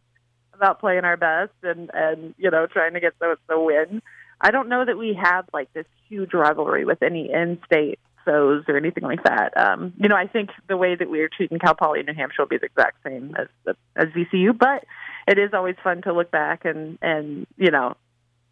about 0.53 0.79
playing 0.79 1.03
our 1.05 1.17
best 1.17 1.53
and 1.63 1.91
and 1.93 2.33
you 2.37 2.49
know 2.49 2.65
trying 2.65 2.93
to 2.93 2.99
get 2.99 3.13
the 3.19 3.35
the 3.47 3.59
win. 3.59 4.01
I 4.41 4.51
don't 4.51 4.67
know 4.69 4.83
that 4.83 4.97
we 4.97 5.17
have 5.21 5.45
like 5.53 5.71
this 5.73 5.85
huge 6.09 6.33
rivalry 6.33 6.83
with 6.83 7.01
any 7.03 7.31
in-state 7.31 7.99
or 8.27 8.77
anything 8.77 9.03
like 9.03 9.23
that. 9.23 9.55
Um, 9.57 9.93
you 9.97 10.09
know, 10.09 10.15
I 10.15 10.27
think 10.27 10.49
the 10.67 10.77
way 10.77 10.95
that 10.95 11.09
we 11.09 11.21
are 11.21 11.29
treating 11.29 11.59
Cal 11.59 11.75
Poly 11.75 11.99
in 11.99 12.05
New 12.05 12.13
Hampshire 12.13 12.43
will 12.43 12.47
be 12.47 12.57
the 12.57 12.65
exact 12.65 12.97
same 13.03 13.35
as 13.37 13.75
as 13.95 14.05
VCU, 14.09 14.57
but 14.57 14.85
it 15.27 15.37
is 15.39 15.51
always 15.53 15.75
fun 15.83 16.01
to 16.03 16.13
look 16.13 16.31
back 16.31 16.65
and 16.65 16.97
and 17.01 17.47
you 17.57 17.71
know 17.71 17.95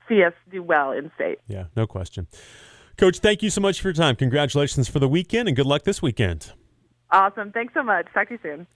see 0.08 0.24
us 0.24 0.34
do 0.52 0.62
well 0.62 0.92
in 0.92 1.12
state. 1.16 1.40
Yeah, 1.48 1.66
no 1.76 1.88
question. 1.88 2.28
Coach, 2.98 3.20
thank 3.20 3.42
you 3.42 3.50
so 3.50 3.62
much 3.62 3.82
for 3.82 3.88
your 3.88 3.94
time. 3.94 4.16
Congratulations 4.16 4.88
for 4.88 5.00
the 5.00 5.08
weekend 5.08 5.48
and 5.48 5.56
good 5.56 5.66
luck 5.66 5.84
this 5.84 6.02
weekend. 6.02 6.54
Awesome. 7.12 7.52
Thanks 7.52 7.74
so 7.74 7.84
much. 7.84 8.08
Talk 8.14 8.28
to 8.28 8.36
you 8.36 8.40
soon. 8.44 8.68